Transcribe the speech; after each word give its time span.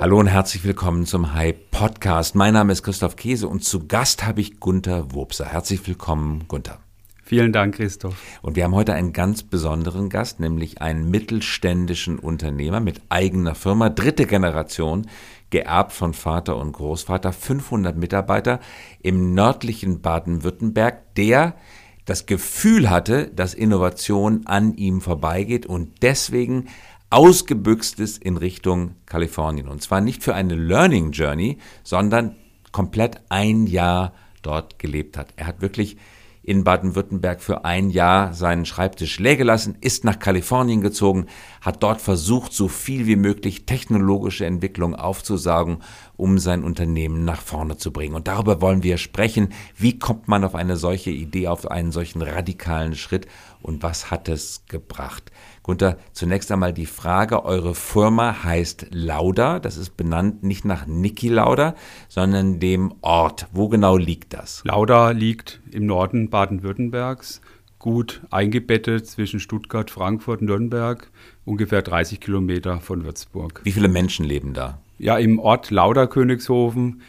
Hallo 0.00 0.20
und 0.20 0.28
herzlich 0.28 0.62
willkommen 0.62 1.06
zum 1.06 1.34
Hype 1.34 1.72
Podcast. 1.72 2.36
Mein 2.36 2.54
Name 2.54 2.72
ist 2.72 2.84
Christoph 2.84 3.16
Käse 3.16 3.48
und 3.48 3.64
zu 3.64 3.88
Gast 3.88 4.24
habe 4.24 4.40
ich 4.40 4.60
Gunther 4.60 5.12
Wurpser. 5.12 5.44
Herzlich 5.44 5.84
willkommen, 5.88 6.44
Gunther. 6.46 6.78
Vielen 7.24 7.52
Dank, 7.52 7.74
Christoph. 7.74 8.14
Und 8.40 8.54
wir 8.54 8.62
haben 8.62 8.76
heute 8.76 8.94
einen 8.94 9.12
ganz 9.12 9.42
besonderen 9.42 10.08
Gast, 10.08 10.38
nämlich 10.38 10.80
einen 10.80 11.10
mittelständischen 11.10 12.20
Unternehmer 12.20 12.78
mit 12.78 13.02
eigener 13.08 13.56
Firma, 13.56 13.88
dritte 13.90 14.26
Generation, 14.26 15.08
geerbt 15.50 15.90
von 15.90 16.14
Vater 16.14 16.58
und 16.58 16.74
Großvater, 16.74 17.32
500 17.32 17.96
Mitarbeiter 17.96 18.60
im 19.02 19.34
nördlichen 19.34 20.00
Baden-Württemberg, 20.00 21.16
der 21.16 21.56
das 22.04 22.26
Gefühl 22.26 22.88
hatte, 22.88 23.32
dass 23.34 23.52
Innovation 23.52 24.46
an 24.46 24.74
ihm 24.74 25.00
vorbeigeht 25.00 25.66
und 25.66 26.02
deswegen 26.02 26.68
ausgebüxt 27.10 28.00
ist 28.00 28.22
in 28.22 28.36
Richtung 28.36 28.96
Kalifornien. 29.06 29.68
Und 29.68 29.82
zwar 29.82 30.00
nicht 30.00 30.22
für 30.22 30.34
eine 30.34 30.54
Learning 30.54 31.12
Journey, 31.12 31.58
sondern 31.82 32.36
komplett 32.72 33.20
ein 33.28 33.66
Jahr 33.66 34.12
dort 34.42 34.78
gelebt 34.78 35.16
hat. 35.16 35.28
Er 35.36 35.46
hat 35.46 35.60
wirklich 35.60 35.96
in 36.42 36.64
Baden-Württemberg 36.64 37.42
für 37.42 37.66
ein 37.66 37.90
Jahr 37.90 38.32
seinen 38.32 38.64
Schreibtisch 38.64 39.18
leer 39.18 39.36
gelassen, 39.36 39.76
ist 39.82 40.04
nach 40.04 40.18
Kalifornien 40.18 40.80
gezogen, 40.80 41.26
hat 41.60 41.82
dort 41.82 42.00
versucht, 42.00 42.52
so 42.52 42.68
viel 42.68 43.06
wie 43.06 43.16
möglich 43.16 43.66
technologische 43.66 44.46
Entwicklung 44.46 44.94
aufzusagen, 44.94 45.78
um 46.16 46.38
sein 46.38 46.64
Unternehmen 46.64 47.24
nach 47.24 47.40
vorne 47.40 47.76
zu 47.76 47.92
bringen. 47.92 48.14
Und 48.14 48.28
darüber 48.28 48.60
wollen 48.60 48.82
wir 48.82 48.98
sprechen. 48.98 49.50
Wie 49.76 49.98
kommt 49.98 50.28
man 50.28 50.44
auf 50.44 50.54
eine 50.54 50.76
solche 50.76 51.10
Idee, 51.10 51.48
auf 51.48 51.70
einen 51.70 51.92
solchen 51.92 52.22
radikalen 52.22 52.94
Schritt 52.94 53.26
und 53.62 53.82
was 53.82 54.10
hat 54.10 54.28
es 54.28 54.64
gebracht? 54.68 55.32
Gunther, 55.62 55.98
zunächst 56.12 56.50
einmal 56.50 56.72
die 56.72 56.86
Frage, 56.86 57.44
eure 57.44 57.74
Firma 57.74 58.42
heißt 58.42 58.86
Lauda, 58.90 59.58
das 59.58 59.76
ist 59.76 59.96
benannt 59.96 60.42
nicht 60.42 60.64
nach 60.64 60.86
Niki 60.86 61.28
Lauda, 61.28 61.74
sondern 62.08 62.58
dem 62.58 62.94
Ort. 63.02 63.48
Wo 63.52 63.68
genau 63.68 63.96
liegt 63.96 64.32
das? 64.32 64.62
Lauda 64.64 65.10
liegt 65.10 65.60
im 65.70 65.84
Norden 65.86 66.30
Baden-Württembergs, 66.30 67.42
gut 67.78 68.22
eingebettet 68.30 69.06
zwischen 69.06 69.40
Stuttgart, 69.40 69.90
Frankfurt, 69.90 70.42
Nürnberg, 70.42 71.10
ungefähr 71.48 71.82
30 71.82 72.20
Kilometer 72.20 72.80
von 72.80 73.04
Würzburg. 73.04 73.60
Wie 73.64 73.72
viele 73.72 73.88
Menschen 73.88 74.24
leben 74.24 74.54
da? 74.54 74.80
Ja, 74.98 75.18
im 75.18 75.38
Ort 75.38 75.70
Lauda 75.70 76.06
Königshofen 76.06 77.02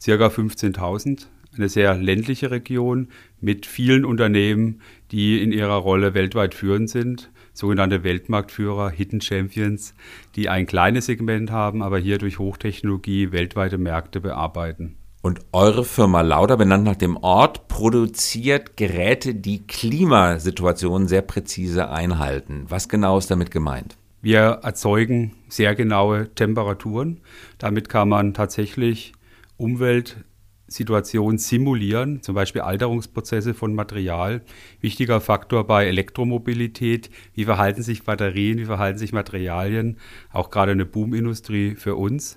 circa 0.00 0.26
15.000 0.26 1.26
eine 1.56 1.68
sehr 1.68 1.94
ländliche 1.94 2.50
Region 2.50 3.08
mit 3.40 3.64
vielen 3.66 4.04
Unternehmen, 4.04 4.80
die 5.12 5.40
in 5.40 5.52
ihrer 5.52 5.76
Rolle 5.76 6.12
weltweit 6.14 6.54
führend 6.54 6.90
sind 6.90 7.30
sogenannte 7.54 8.02
Weltmarktführer, 8.02 8.90
Hidden 8.90 9.20
Champions, 9.20 9.94
die 10.34 10.48
ein 10.48 10.66
kleines 10.66 11.06
Segment 11.06 11.50
haben, 11.50 11.82
aber 11.82 11.98
hier 11.98 12.18
durch 12.18 12.38
Hochtechnologie 12.38 13.32
weltweite 13.32 13.78
Märkte 13.78 14.20
bearbeiten. 14.20 14.96
Und 15.24 15.40
eure 15.52 15.86
Firma 15.86 16.20
Lauda, 16.20 16.56
benannt 16.56 16.84
nach 16.84 16.96
dem 16.96 17.16
Ort, 17.16 17.66
produziert 17.66 18.76
Geräte, 18.76 19.34
die 19.34 19.66
Klimasituationen 19.66 21.08
sehr 21.08 21.22
präzise 21.22 21.88
einhalten. 21.88 22.66
Was 22.68 22.90
genau 22.90 23.16
ist 23.16 23.30
damit 23.30 23.50
gemeint? 23.50 23.96
Wir 24.20 24.60
erzeugen 24.62 25.32
sehr 25.48 25.74
genaue 25.74 26.28
Temperaturen. 26.34 27.22
Damit 27.56 27.88
kann 27.88 28.10
man 28.10 28.34
tatsächlich 28.34 29.14
Umwelt 29.56 30.18
Situationen 30.66 31.38
simulieren, 31.38 32.20
zum 32.20 32.34
Beispiel 32.34 32.60
Alterungsprozesse 32.60 33.54
von 33.54 33.74
Material. 33.74 34.42
Wichtiger 34.82 35.22
Faktor 35.22 35.66
bei 35.66 35.86
Elektromobilität, 35.86 37.08
wie 37.32 37.46
verhalten 37.46 37.82
sich 37.82 38.02
Batterien, 38.02 38.58
wie 38.58 38.66
verhalten 38.66 38.98
sich 38.98 39.14
Materialien, 39.14 39.96
auch 40.34 40.50
gerade 40.50 40.72
eine 40.72 40.84
Boomindustrie 40.84 41.76
für 41.76 41.94
uns. 41.94 42.36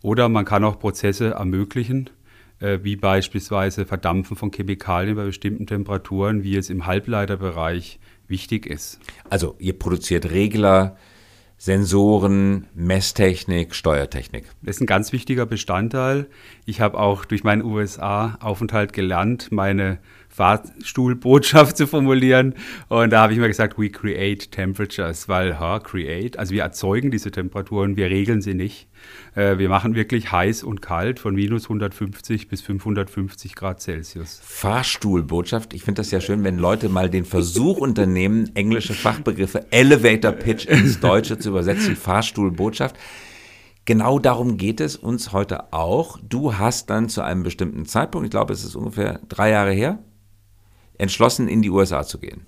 Oder 0.00 0.30
man 0.30 0.46
kann 0.46 0.64
auch 0.64 0.78
Prozesse 0.78 1.32
ermöglichen, 1.32 2.08
wie 2.82 2.96
beispielsweise 2.96 3.86
Verdampfen 3.86 4.36
von 4.36 4.52
Chemikalien 4.52 5.16
bei 5.16 5.24
bestimmten 5.24 5.66
Temperaturen, 5.66 6.44
wie 6.44 6.56
es 6.56 6.70
im 6.70 6.86
Halbleiterbereich 6.86 7.98
wichtig 8.28 8.66
ist. 8.66 9.00
Also 9.28 9.56
ihr 9.58 9.78
produziert 9.78 10.30
Regler, 10.30 10.96
Sensoren, 11.58 12.66
Messtechnik, 12.74 13.74
Steuertechnik. 13.74 14.46
Das 14.62 14.76
ist 14.76 14.80
ein 14.80 14.86
ganz 14.86 15.12
wichtiger 15.12 15.46
Bestandteil. 15.46 16.26
Ich 16.64 16.80
habe 16.80 16.98
auch 16.98 17.24
durch 17.24 17.44
meinen 17.44 17.62
USA-Aufenthalt 17.62 18.92
gelernt, 18.92 19.52
meine 19.52 19.98
Fahrstuhlbotschaft 20.32 21.76
zu 21.76 21.86
formulieren. 21.86 22.54
Und 22.88 23.10
da 23.10 23.22
habe 23.22 23.34
ich 23.34 23.38
mir 23.38 23.48
gesagt, 23.48 23.78
we 23.78 23.90
create 23.90 24.50
temperatures, 24.50 25.28
weil, 25.28 25.60
ha, 25.60 25.78
create, 25.78 26.38
also 26.38 26.54
wir 26.54 26.62
erzeugen 26.62 27.10
diese 27.10 27.30
Temperaturen, 27.30 27.96
wir 27.96 28.06
regeln 28.06 28.40
sie 28.40 28.54
nicht. 28.54 28.88
Äh, 29.34 29.58
wir 29.58 29.68
machen 29.68 29.94
wirklich 29.94 30.32
heiß 30.32 30.62
und 30.62 30.80
kalt 30.80 31.20
von 31.20 31.34
minus 31.34 31.64
150 31.64 32.48
bis 32.48 32.62
550 32.62 33.54
Grad 33.54 33.82
Celsius. 33.82 34.40
Fahrstuhlbotschaft, 34.42 35.74
ich 35.74 35.82
finde 35.82 36.00
das 36.00 36.10
ja 36.10 36.20
schön, 36.20 36.44
wenn 36.44 36.58
Leute 36.58 36.88
mal 36.88 37.10
den 37.10 37.26
Versuch 37.26 37.76
unternehmen, 37.76 38.50
englische 38.54 38.94
Fachbegriffe 38.94 39.66
Elevator 39.70 40.32
Pitch 40.32 40.64
ins 40.64 41.00
Deutsche 41.00 41.38
zu 41.38 41.50
übersetzen, 41.50 41.94
Fahrstuhlbotschaft. 41.94 42.96
Genau 43.84 44.18
darum 44.18 44.56
geht 44.56 44.80
es 44.80 44.96
uns 44.96 45.32
heute 45.32 45.72
auch. 45.72 46.18
Du 46.22 46.56
hast 46.56 46.88
dann 46.88 47.08
zu 47.08 47.20
einem 47.20 47.42
bestimmten 47.42 47.84
Zeitpunkt, 47.84 48.26
ich 48.26 48.30
glaube, 48.30 48.52
es 48.52 48.64
ist 48.64 48.76
ungefähr 48.76 49.20
drei 49.28 49.50
Jahre 49.50 49.72
her, 49.72 49.98
entschlossen, 50.98 51.48
in 51.48 51.62
die 51.62 51.70
USA 51.70 52.04
zu 52.04 52.18
gehen? 52.18 52.46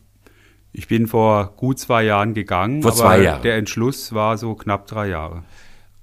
Ich 0.72 0.88
bin 0.88 1.06
vor 1.06 1.54
gut 1.56 1.78
zwei 1.78 2.02
Jahren 2.02 2.34
gegangen. 2.34 2.82
Vor 2.82 2.94
zwei 2.94 3.22
Jahren. 3.22 3.42
Der 3.42 3.56
Entschluss 3.56 4.12
war 4.12 4.36
so 4.38 4.54
knapp 4.54 4.86
drei 4.88 5.08
Jahre. 5.08 5.44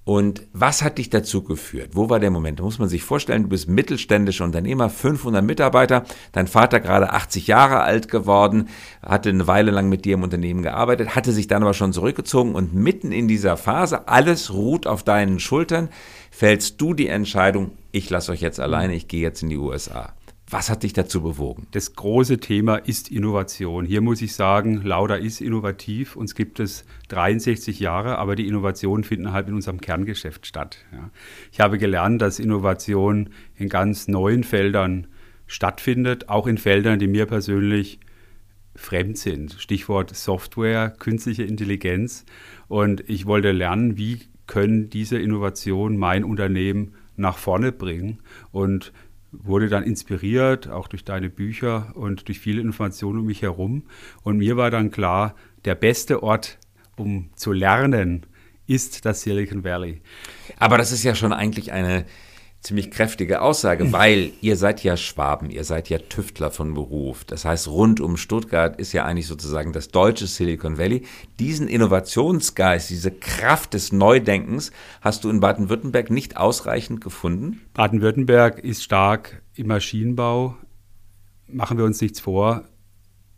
Und 0.03 0.47
was 0.52 0.81
hat 0.81 0.97
dich 0.97 1.12
dazu 1.12 1.44
geführt? 1.44 1.91
Wo 1.94 2.09
war 2.09 2.19
der 2.19 2.31
Moment? 2.31 2.59
Da 2.59 2.63
muss 2.63 2.79
man 2.79 2.90
sich 2.90 3.03
vorstellen, 3.03 3.44
du 3.44 3.50
bist 3.50 3.69
mittelständischer 3.69 4.46
Unternehmer, 4.46 4.90
500 4.90 5.44
Mitarbeiter, 5.44 6.06
dein 6.31 6.47
Vater 6.47 6.79
gerade 6.79 7.13
80 7.13 7.46
Jahre 7.46 7.81
alt 7.81 8.07
geworden, 8.09 8.69
hatte 9.03 9.29
eine 9.29 9.46
Weile 9.46 9.69
lang 9.69 9.90
mit 9.90 10.03
dir 10.03 10.16
im 10.16 10.23
Unternehmen 10.23 10.63
gearbeitet, 10.63 11.16
hatte 11.16 11.31
sich 11.31 11.46
dann 11.47 11.62
aber 11.62 11.75
schon 11.75 11.94
zurückgezogen 11.94 12.56
und 12.56 12.73
mitten 12.73 13.12
in 13.12 13.28
dieser 13.28 13.58
Phase, 13.58 14.08
alles 14.08 14.52
ruht 14.52 14.88
auf 14.88 15.03
deinen 15.03 15.40
Schultern, 15.40 15.90
fällst 16.31 16.81
du 16.81 16.96
die 16.96 17.08
Entscheidung, 17.08 17.72
ich 17.91 18.09
lasse 18.09 18.31
euch 18.31 18.41
jetzt 18.41 18.59
alleine, 18.59 18.96
ich 18.96 19.08
gehe 19.08 19.22
jetzt 19.22 19.44
in 19.44 19.50
die 19.50 19.58
USA. 19.58 20.13
Was 20.53 20.69
hat 20.69 20.84
dich 20.84 20.91
dazu 20.91 21.22
bewogen? 21.22 21.67
Das 21.72 21.95
große 21.95 22.39
Thema 22.39 22.75
ist 22.75 23.09
Innovation. 23.09 23.85
Hier 23.85 24.01
muss 24.01 24.22
ich 24.22 24.35
sagen, 24.35 24.81
Lauda 24.84 25.16
ist 25.16 25.39
innovativ. 25.39 26.17
Uns 26.17 26.35
gibt 26.35 26.59
es 26.59 26.84
63 27.07 27.79
Jahre, 27.79 28.17
aber 28.17 28.35
die 28.35 28.50
Innovationen 28.50 29.06
finden 29.06 29.31
halt 29.31 29.47
in 29.47 29.53
unserem 29.53 29.79
Kerngeschäft 29.79 30.45
statt. 30.45 30.79
Ich 31.53 31.61
habe 31.61 31.78
gelernt, 31.78 32.22
dass 32.22 32.38
Innovation 32.38 33.29
in 33.56 33.69
ganz 33.69 34.09
neuen 34.09 34.44
Feldern 34.44 35.07
stattfindet, 35.47 36.28
auch 36.28 36.47
in 36.47 36.57
Feldern, 36.57 37.00
die 37.00 37.07
mir 37.07 37.28
persönlich 37.28 38.01
fremd 38.75 39.17
sind. 39.17 39.53
Stichwort 39.57 40.13
Software, 40.13 40.90
künstliche 40.90 41.44
Intelligenz. 41.44 42.25
Und 42.67 43.09
ich 43.09 43.25
wollte 43.25 43.53
lernen, 43.53 43.95
wie 43.95 44.19
können 44.47 44.90
diese 44.90 45.17
Innovationen 45.17 45.97
mein 45.97 46.25
Unternehmen 46.25 46.95
nach 47.16 47.38
vorne 47.38 47.72
bringen. 47.72 48.19
Und 48.51 48.91
wurde 49.31 49.69
dann 49.69 49.84
inspiriert, 49.84 50.69
auch 50.69 50.88
durch 50.88 51.03
deine 51.03 51.30
Bücher 51.30 51.94
und 51.96 52.28
durch 52.28 52.40
viele 52.40 52.62
Informationen 52.62 53.19
um 53.19 53.25
mich 53.25 53.42
herum. 53.42 53.84
Und 54.24 54.38
mir 54.38 54.58
war 54.58 54.72
dann 54.72 54.92
klar, 54.92 55.36
der 55.66 55.75
beste 55.75 56.24
Ort, 56.24 56.58
um 56.97 57.30
zu 57.36 57.52
lernen, 57.52 58.25
ist 58.68 59.06
das 59.06 59.22
Silicon 59.22 59.64
Valley. 59.64 60.02
Aber 60.58 60.78
das 60.78 60.91
ist 60.91 61.03
ja 61.03 61.16
schon 61.16 61.34
eigentlich 61.34 61.72
eine 61.72 62.06
ziemlich 62.61 62.91
kräftige 62.91 63.41
Aussage, 63.41 63.91
weil 63.91 64.31
ihr 64.41 64.55
seid 64.55 64.83
ja 64.83 64.95
Schwaben, 64.95 65.49
ihr 65.49 65.63
seid 65.63 65.89
ja 65.89 65.97
Tüftler 65.97 66.51
von 66.51 66.75
Beruf. 66.75 67.23
Das 67.25 67.44
heißt, 67.44 67.67
rund 67.67 67.99
um 67.99 68.17
Stuttgart 68.17 68.79
ist 68.79 68.94
ja 68.94 69.03
eigentlich 69.03 69.25
sozusagen 69.25 69.73
das 69.73 69.89
deutsche 69.89 70.27
Silicon 70.27 70.77
Valley. 70.77 71.03
Diesen 71.39 71.67
Innovationsgeist, 71.67 72.91
diese 72.91 73.11
Kraft 73.11 73.73
des 73.73 73.91
Neudenkens 73.91 74.72
hast 75.02 75.23
du 75.23 75.29
in 75.29 75.40
Baden-Württemberg 75.40 76.11
nicht 76.11 76.37
ausreichend 76.37 77.02
gefunden? 77.02 77.61
Baden-Württemberg 77.73 78.59
ist 78.59 78.84
stark 78.84 79.41
im 79.55 79.67
Maschinenbau. 79.67 80.55
Machen 81.47 81.79
wir 81.79 81.85
uns 81.85 81.99
nichts 81.99 82.19
vor. 82.19 82.66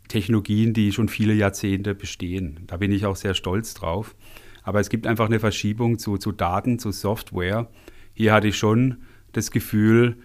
Technologien, 0.08 0.74
die 0.74 0.92
schon 0.92 1.08
viele 1.08 1.32
Jahrzehnte 1.32 1.94
bestehen. 1.94 2.60
Da 2.66 2.76
bin 2.76 2.92
ich 2.92 3.06
auch 3.06 3.16
sehr 3.16 3.32
stolz 3.32 3.72
drauf. 3.72 4.14
Aber 4.62 4.80
es 4.80 4.90
gibt 4.90 5.06
einfach 5.06 5.26
eine 5.26 5.40
Verschiebung 5.40 5.98
zu, 5.98 6.18
zu 6.18 6.30
Daten, 6.30 6.78
zu 6.78 6.92
Software. 6.92 7.68
Hier 8.12 8.32
hatte 8.34 8.48
ich 8.48 8.56
schon 8.56 8.98
das 9.36 9.50
Gefühl, 9.50 10.16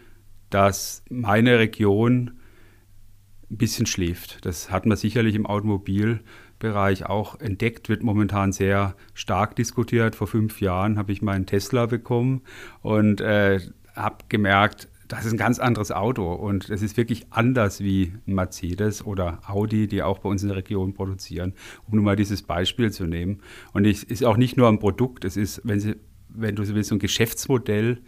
dass 0.50 1.04
meine 1.10 1.60
Region 1.60 2.40
ein 3.52 3.58
bisschen 3.58 3.86
schläft. 3.86 4.46
Das 4.46 4.72
hat 4.72 4.86
man 4.86 4.98
sicherlich 4.98 5.36
im 5.36 5.46
Automobilbereich 5.46 7.06
auch 7.06 7.40
entdeckt, 7.40 7.90
wird 7.90 8.04
momentan 8.04 8.52
sehr 8.52 8.96
stark 9.14 9.56
diskutiert. 9.56 10.16
Vor 10.16 10.28
fünf 10.28 10.62
Jahren 10.62 10.98
habe 10.98 11.12
ich 11.12 11.22
meinen 11.22 11.46
Tesla 11.46 11.86
bekommen 11.88 12.42
und 12.82 13.22
äh, 13.22 13.60
habe 13.96 14.18
gemerkt, 14.30 14.88
das 15.08 15.26
ist 15.26 15.32
ein 15.32 15.38
ganz 15.38 15.58
anderes 15.58 15.92
Auto 15.92 16.32
und 16.32 16.70
es 16.70 16.84
ist 16.84 16.96
wirklich 16.96 17.26
anders 17.32 17.82
wie 17.82 18.14
Mercedes 18.28 19.04
oder 19.04 19.40
Audi, 19.48 19.88
die 19.88 20.04
auch 20.04 20.20
bei 20.20 20.30
uns 20.30 20.44
in 20.44 20.50
der 20.50 20.58
Region 20.58 20.94
produzieren, 20.94 21.54
um 21.88 21.96
nur 21.96 22.04
mal 22.04 22.16
dieses 22.16 22.44
Beispiel 22.44 22.92
zu 22.92 23.06
nehmen. 23.06 23.42
Und 23.74 23.86
es 23.86 24.04
ist 24.04 24.24
auch 24.24 24.38
nicht 24.38 24.56
nur 24.56 24.68
ein 24.68 24.78
Produkt, 24.78 25.26
es 25.26 25.36
ist, 25.36 25.62
wenn 25.64 25.80
Sie 25.80 25.96
wenn 26.30 26.56
du 26.56 26.64
so 26.64 26.76
willst, 26.76 26.90
so 26.90 26.96
ein 26.96 27.00
Geschäftsmodell, 27.00 28.00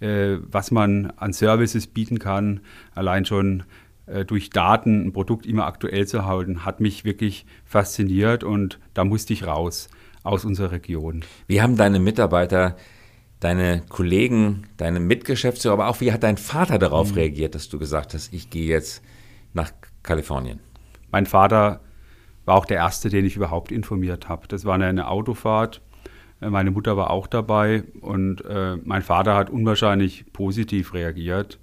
äh, 0.00 0.36
was 0.42 0.70
man 0.70 1.12
an 1.16 1.32
Services 1.32 1.86
bieten 1.86 2.18
kann, 2.18 2.60
allein 2.94 3.24
schon 3.24 3.64
äh, 4.06 4.24
durch 4.24 4.50
Daten 4.50 5.06
ein 5.06 5.12
Produkt 5.12 5.46
immer 5.46 5.66
aktuell 5.66 6.06
zu 6.06 6.24
halten, 6.24 6.64
hat 6.64 6.80
mich 6.80 7.04
wirklich 7.04 7.46
fasziniert 7.64 8.44
und 8.44 8.78
da 8.94 9.04
musste 9.04 9.32
ich 9.32 9.46
raus 9.46 9.88
aus 10.22 10.44
unserer 10.44 10.72
Region. 10.72 11.24
Wie 11.46 11.62
haben 11.62 11.76
deine 11.76 11.98
Mitarbeiter, 11.98 12.76
deine 13.40 13.82
Kollegen, 13.88 14.66
deine 14.76 15.00
Mitgeschäftsführer, 15.00 15.74
aber 15.74 15.88
auch 15.88 16.00
wie 16.00 16.12
hat 16.12 16.22
dein 16.22 16.36
Vater 16.36 16.78
darauf 16.78 17.10
mhm. 17.10 17.16
reagiert, 17.16 17.54
dass 17.54 17.68
du 17.68 17.78
gesagt 17.78 18.14
hast, 18.14 18.32
ich 18.32 18.50
gehe 18.50 18.68
jetzt 18.68 19.02
nach 19.54 19.72
Kalifornien? 20.02 20.60
Mein 21.10 21.26
Vater 21.26 21.80
war 22.44 22.56
auch 22.56 22.66
der 22.66 22.78
Erste, 22.78 23.08
den 23.08 23.24
ich 23.24 23.36
überhaupt 23.36 23.72
informiert 23.72 24.28
habe. 24.28 24.46
Das 24.48 24.64
war 24.64 24.74
eine 24.74 25.08
Autofahrt. 25.08 25.80
Meine 26.40 26.70
Mutter 26.70 26.96
war 26.96 27.10
auch 27.10 27.26
dabei 27.26 27.84
und 28.00 28.44
äh, 28.46 28.76
mein 28.82 29.02
Vater 29.02 29.36
hat 29.36 29.50
unwahrscheinlich 29.50 30.24
positiv 30.32 30.94
reagiert. 30.94 31.58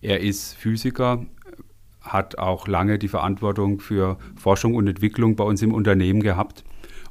Er 0.00 0.20
ist 0.20 0.54
Physiker, 0.54 1.26
hat 2.00 2.38
auch 2.38 2.68
lange 2.68 2.98
die 2.98 3.08
Verantwortung 3.08 3.80
für 3.80 4.18
Forschung 4.36 4.74
und 4.76 4.86
Entwicklung 4.86 5.34
bei 5.34 5.42
uns 5.42 5.62
im 5.62 5.72
Unternehmen 5.72 6.22
gehabt 6.22 6.62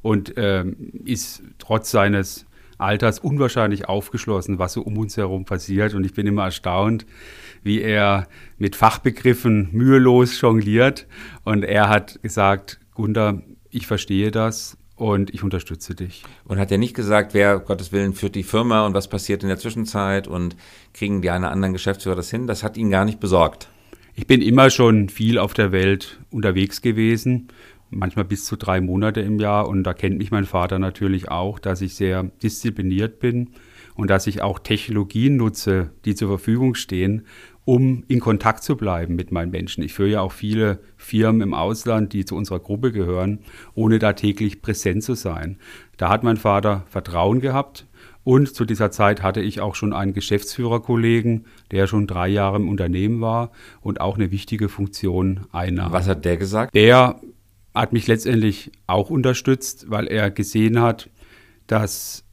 und 0.01 0.37
äh, 0.37 0.63
ist 1.03 1.43
trotz 1.57 1.91
seines 1.91 2.45
Alters 2.77 3.19
unwahrscheinlich 3.19 3.89
aufgeschlossen, 3.89 4.59
was 4.59 4.73
so 4.73 4.81
um 4.81 4.97
uns 4.97 5.17
herum 5.17 5.45
passiert. 5.45 5.93
Und 5.95 6.05
ich 6.05 6.13
bin 6.13 6.27
immer 6.27 6.45
erstaunt, 6.45 7.05
wie 7.63 7.81
er 7.81 8.27
mit 8.57 8.75
Fachbegriffen 8.75 9.69
mühelos 9.71 10.39
jongliert. 10.39 11.07
Und 11.43 11.63
er 11.63 11.89
hat 11.89 12.21
gesagt, 12.21 12.79
Gunther, 12.93 13.41
ich 13.69 13.87
verstehe 13.87 14.31
das 14.31 14.77
und 14.95 15.33
ich 15.33 15.43
unterstütze 15.43 15.95
dich. 15.95 16.23
Und 16.45 16.59
hat 16.59 16.71
er 16.71 16.77
nicht 16.77 16.95
gesagt, 16.95 17.33
wer 17.33 17.59
Gottes 17.59 17.91
Willen 17.91 18.13
führt 18.13 18.35
die 18.35 18.43
Firma 18.43 18.85
und 18.85 18.93
was 18.93 19.07
passiert 19.07 19.43
in 19.43 19.49
der 19.49 19.57
Zwischenzeit 19.57 20.27
und 20.27 20.55
kriegen 20.93 21.21
die 21.21 21.29
einen 21.29 21.45
anderen 21.45 21.73
Geschäftsführer 21.73 22.15
das 22.15 22.29
hin? 22.29 22.47
Das 22.47 22.63
hat 22.63 22.77
ihn 22.77 22.89
gar 22.89 23.05
nicht 23.05 23.19
besorgt. 23.19 23.69
Ich 24.15 24.27
bin 24.27 24.43
immer 24.43 24.69
schon 24.69 25.09
viel 25.09 25.39
auf 25.39 25.55
der 25.55 25.71
Welt 25.71 26.19
unterwegs 26.29 26.81
gewesen 26.81 27.49
manchmal 27.95 28.25
bis 28.25 28.45
zu 28.45 28.55
drei 28.55 28.81
Monate 28.81 29.21
im 29.21 29.39
Jahr. 29.39 29.67
Und 29.67 29.83
da 29.83 29.93
kennt 29.93 30.17
mich 30.17 30.31
mein 30.31 30.45
Vater 30.45 30.79
natürlich 30.79 31.29
auch, 31.29 31.59
dass 31.59 31.81
ich 31.81 31.95
sehr 31.95 32.23
diszipliniert 32.41 33.19
bin 33.19 33.51
und 33.95 34.09
dass 34.09 34.27
ich 34.27 34.41
auch 34.41 34.59
Technologien 34.59 35.37
nutze, 35.37 35.91
die 36.05 36.15
zur 36.15 36.27
Verfügung 36.27 36.75
stehen, 36.75 37.25
um 37.65 38.03
in 38.07 38.19
Kontakt 38.19 38.63
zu 38.63 38.75
bleiben 38.75 39.15
mit 39.15 39.31
meinen 39.31 39.51
Menschen. 39.51 39.83
Ich 39.83 39.93
führe 39.93 40.09
ja 40.09 40.21
auch 40.21 40.31
viele 40.31 40.79
Firmen 40.97 41.41
im 41.41 41.53
Ausland, 41.53 42.13
die 42.13 42.25
zu 42.25 42.35
unserer 42.35 42.59
Gruppe 42.59 42.91
gehören, 42.91 43.39
ohne 43.73 43.99
da 43.99 44.13
täglich 44.13 44.61
präsent 44.61 45.03
zu 45.03 45.15
sein. 45.15 45.57
Da 45.97 46.09
hat 46.09 46.23
mein 46.23 46.37
Vater 46.37 46.83
Vertrauen 46.87 47.39
gehabt. 47.39 47.87
Und 48.25 48.55
zu 48.55 48.63
dieser 48.63 48.89
Zeit 48.89 49.21
hatte 49.21 49.41
ich 49.41 49.59
auch 49.59 49.75
schon 49.75 49.91
einen 49.91 50.13
Geschäftsführerkollegen, 50.13 51.45
der 51.71 51.87
schon 51.87 52.07
drei 52.07 52.29
Jahre 52.29 52.55
im 52.55 52.69
Unternehmen 52.69 53.19
war 53.19 53.51
und 53.81 53.99
auch 53.99 54.15
eine 54.15 54.31
wichtige 54.31 54.69
Funktion 54.69 55.41
einnahm. 55.51 55.91
Was 55.91 56.07
hat 56.07 56.23
der 56.23 56.37
gesagt? 56.37 56.73
Der 56.73 57.19
hat 57.73 57.91
mich 57.91 58.07
letztendlich 58.07 58.71
auch 58.87 59.09
unterstützt, 59.09 59.89
weil 59.89 60.07
er 60.07 60.31
gesehen 60.31 60.79
hat, 60.79 61.09
dass 61.67 62.23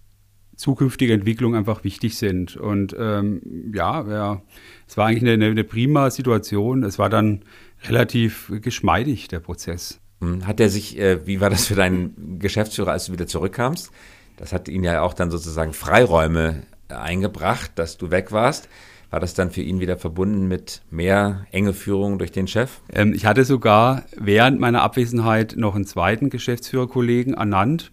zukünftige 0.61 1.15
Entwicklungen 1.15 1.59
einfach 1.59 1.85
wichtig 1.85 2.19
sind. 2.19 2.57
Und 2.57 2.95
ähm, 2.99 3.73
ja, 3.75 4.07
ja, 4.07 4.43
es 4.87 4.97
war 4.99 5.07
eigentlich 5.07 5.33
eine, 5.33 5.47
eine 5.47 5.65
prima 5.65 6.11
Situation. 6.11 6.83
Es 6.83 6.99
war 6.99 7.09
dann 7.09 7.45
relativ 7.89 8.53
geschmeidig, 8.61 9.29
der 9.29 9.41
Prozess. 9.41 10.01
Hm, 10.21 10.47
hat 10.47 10.61
er 10.61 10.69
sich, 10.69 10.99
äh, 10.99 11.27
wie 11.27 11.41
war 11.41 11.49
das 11.49 11.67
für 11.67 11.75
deinen 11.75 12.39
Geschäftsführer, 12.39 12.93
als 12.93 13.07
du 13.07 13.13
wieder 13.13 13.27
zurückkamst? 13.27 13.91
Das 14.37 14.53
hat 14.53 14.69
ihn 14.69 14.85
ja 14.85 15.01
auch 15.01 15.15
dann 15.15 15.31
sozusagen 15.31 15.73
Freiräume 15.73 16.63
eingebracht, 16.89 17.73
dass 17.77 17.97
du 17.97 18.11
weg 18.11 18.31
warst. 18.31 18.69
War 19.09 19.19
das 19.19 19.33
dann 19.33 19.51
für 19.51 19.63
ihn 19.63 19.81
wieder 19.81 19.97
verbunden 19.97 20.47
mit 20.47 20.83
mehr 20.91 21.47
enge 21.53 21.73
Führung 21.73 22.19
durch 22.19 22.33
den 22.33 22.47
Chef? 22.47 22.83
Ähm, 22.93 23.15
ich 23.15 23.25
hatte 23.25 23.45
sogar 23.45 24.05
während 24.15 24.61
meiner 24.61 24.83
Abwesenheit 24.83 25.55
noch 25.57 25.75
einen 25.75 25.87
zweiten 25.87 26.29
Geschäftsführerkollegen 26.29 27.33
ernannt 27.33 27.93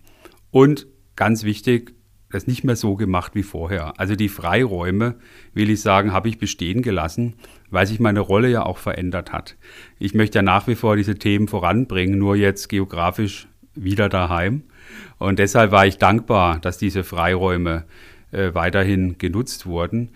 und 0.51 0.87
ganz 1.15 1.43
wichtig, 1.43 1.96
das 2.29 2.47
nicht 2.47 2.63
mehr 2.63 2.75
so 2.75 2.95
gemacht 2.95 3.35
wie 3.35 3.43
vorher. 3.43 3.99
Also 3.99 4.15
die 4.15 4.29
Freiräume, 4.29 5.15
will 5.53 5.69
ich 5.69 5.81
sagen, 5.81 6.11
habe 6.11 6.29
ich 6.29 6.39
bestehen 6.39 6.81
gelassen, 6.81 7.35
weil 7.69 7.87
sich 7.87 7.99
meine 7.99 8.19
Rolle 8.19 8.49
ja 8.49 8.65
auch 8.65 8.77
verändert 8.77 9.31
hat. 9.31 9.55
Ich 9.97 10.13
möchte 10.13 10.39
ja 10.39 10.41
nach 10.41 10.67
wie 10.67 10.75
vor 10.75 10.95
diese 10.95 11.15
Themen 11.15 11.47
voranbringen, 11.47 12.19
nur 12.19 12.35
jetzt 12.35 12.67
geografisch 12.67 13.47
wieder 13.75 14.09
daheim. 14.09 14.63
Und 15.19 15.39
deshalb 15.39 15.71
war 15.71 15.85
ich 15.85 15.97
dankbar, 15.97 16.59
dass 16.59 16.77
diese 16.77 17.03
Freiräume 17.03 17.85
äh, 18.31 18.53
weiterhin 18.53 19.17
genutzt 19.17 19.65
wurden. 19.65 20.09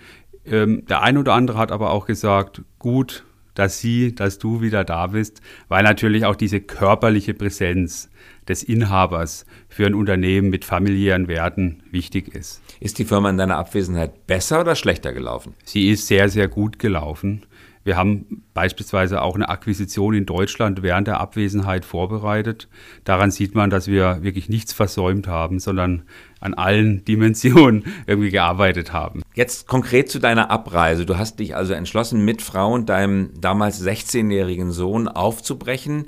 Ähm, 0.45 0.85
der 0.87 1.01
ein 1.01 1.17
oder 1.17 1.33
andere 1.33 1.57
hat 1.57 1.71
aber 1.71 1.91
auch 1.91 2.05
gesagt, 2.05 2.61
gut, 2.79 3.23
dass 3.53 3.79
sie, 3.79 4.15
dass 4.15 4.39
du 4.39 4.61
wieder 4.61 4.83
da 4.83 5.07
bist, 5.07 5.41
weil 5.67 5.83
natürlich 5.83 6.25
auch 6.25 6.35
diese 6.35 6.61
körperliche 6.61 7.33
Präsenz 7.33 8.09
des 8.47 8.63
Inhabers 8.63 9.45
für 9.69 9.85
ein 9.85 9.93
Unternehmen 9.93 10.49
mit 10.49 10.65
familiären 10.65 11.27
Werten 11.27 11.83
wichtig 11.91 12.33
ist. 12.33 12.61
Ist 12.79 12.99
die 12.99 13.05
Firma 13.05 13.29
in 13.29 13.37
deiner 13.37 13.57
Abwesenheit 13.57 14.27
besser 14.27 14.61
oder 14.61 14.75
schlechter 14.75 15.13
gelaufen? 15.13 15.53
Sie 15.63 15.89
ist 15.89 16.07
sehr, 16.07 16.29
sehr 16.29 16.47
gut 16.47 16.79
gelaufen. 16.79 17.43
Wir 17.83 17.97
haben 17.97 18.43
beispielsweise 18.53 19.23
auch 19.23 19.33
eine 19.33 19.49
Akquisition 19.49 20.13
in 20.13 20.27
Deutschland 20.27 20.83
während 20.83 21.07
der 21.07 21.19
Abwesenheit 21.19 21.83
vorbereitet. 21.83 22.67
Daran 23.05 23.31
sieht 23.31 23.55
man, 23.55 23.71
dass 23.71 23.87
wir 23.87 24.19
wirklich 24.21 24.49
nichts 24.49 24.71
versäumt 24.71 25.27
haben, 25.27 25.59
sondern 25.59 26.03
an 26.39 26.53
allen 26.53 27.03
Dimensionen 27.05 27.85
irgendwie 28.05 28.29
gearbeitet 28.29 28.93
haben. 28.93 29.23
Jetzt 29.33 29.67
konkret 29.67 30.11
zu 30.11 30.19
deiner 30.19 30.51
Abreise. 30.51 31.07
Du 31.07 31.17
hast 31.17 31.39
dich 31.39 31.55
also 31.55 31.73
entschlossen, 31.73 32.23
mit 32.23 32.43
Frau 32.43 32.71
und 32.71 32.89
deinem 32.89 33.31
damals 33.39 33.83
16-jährigen 33.83 34.71
Sohn 34.71 35.07
aufzubrechen 35.07 36.05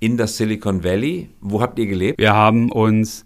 in 0.00 0.16
das 0.16 0.36
Silicon 0.36 0.84
Valley. 0.84 1.30
Wo 1.40 1.60
habt 1.60 1.78
ihr 1.78 1.86
gelebt? 1.86 2.18
Wir 2.18 2.34
haben 2.34 2.70
uns 2.70 3.24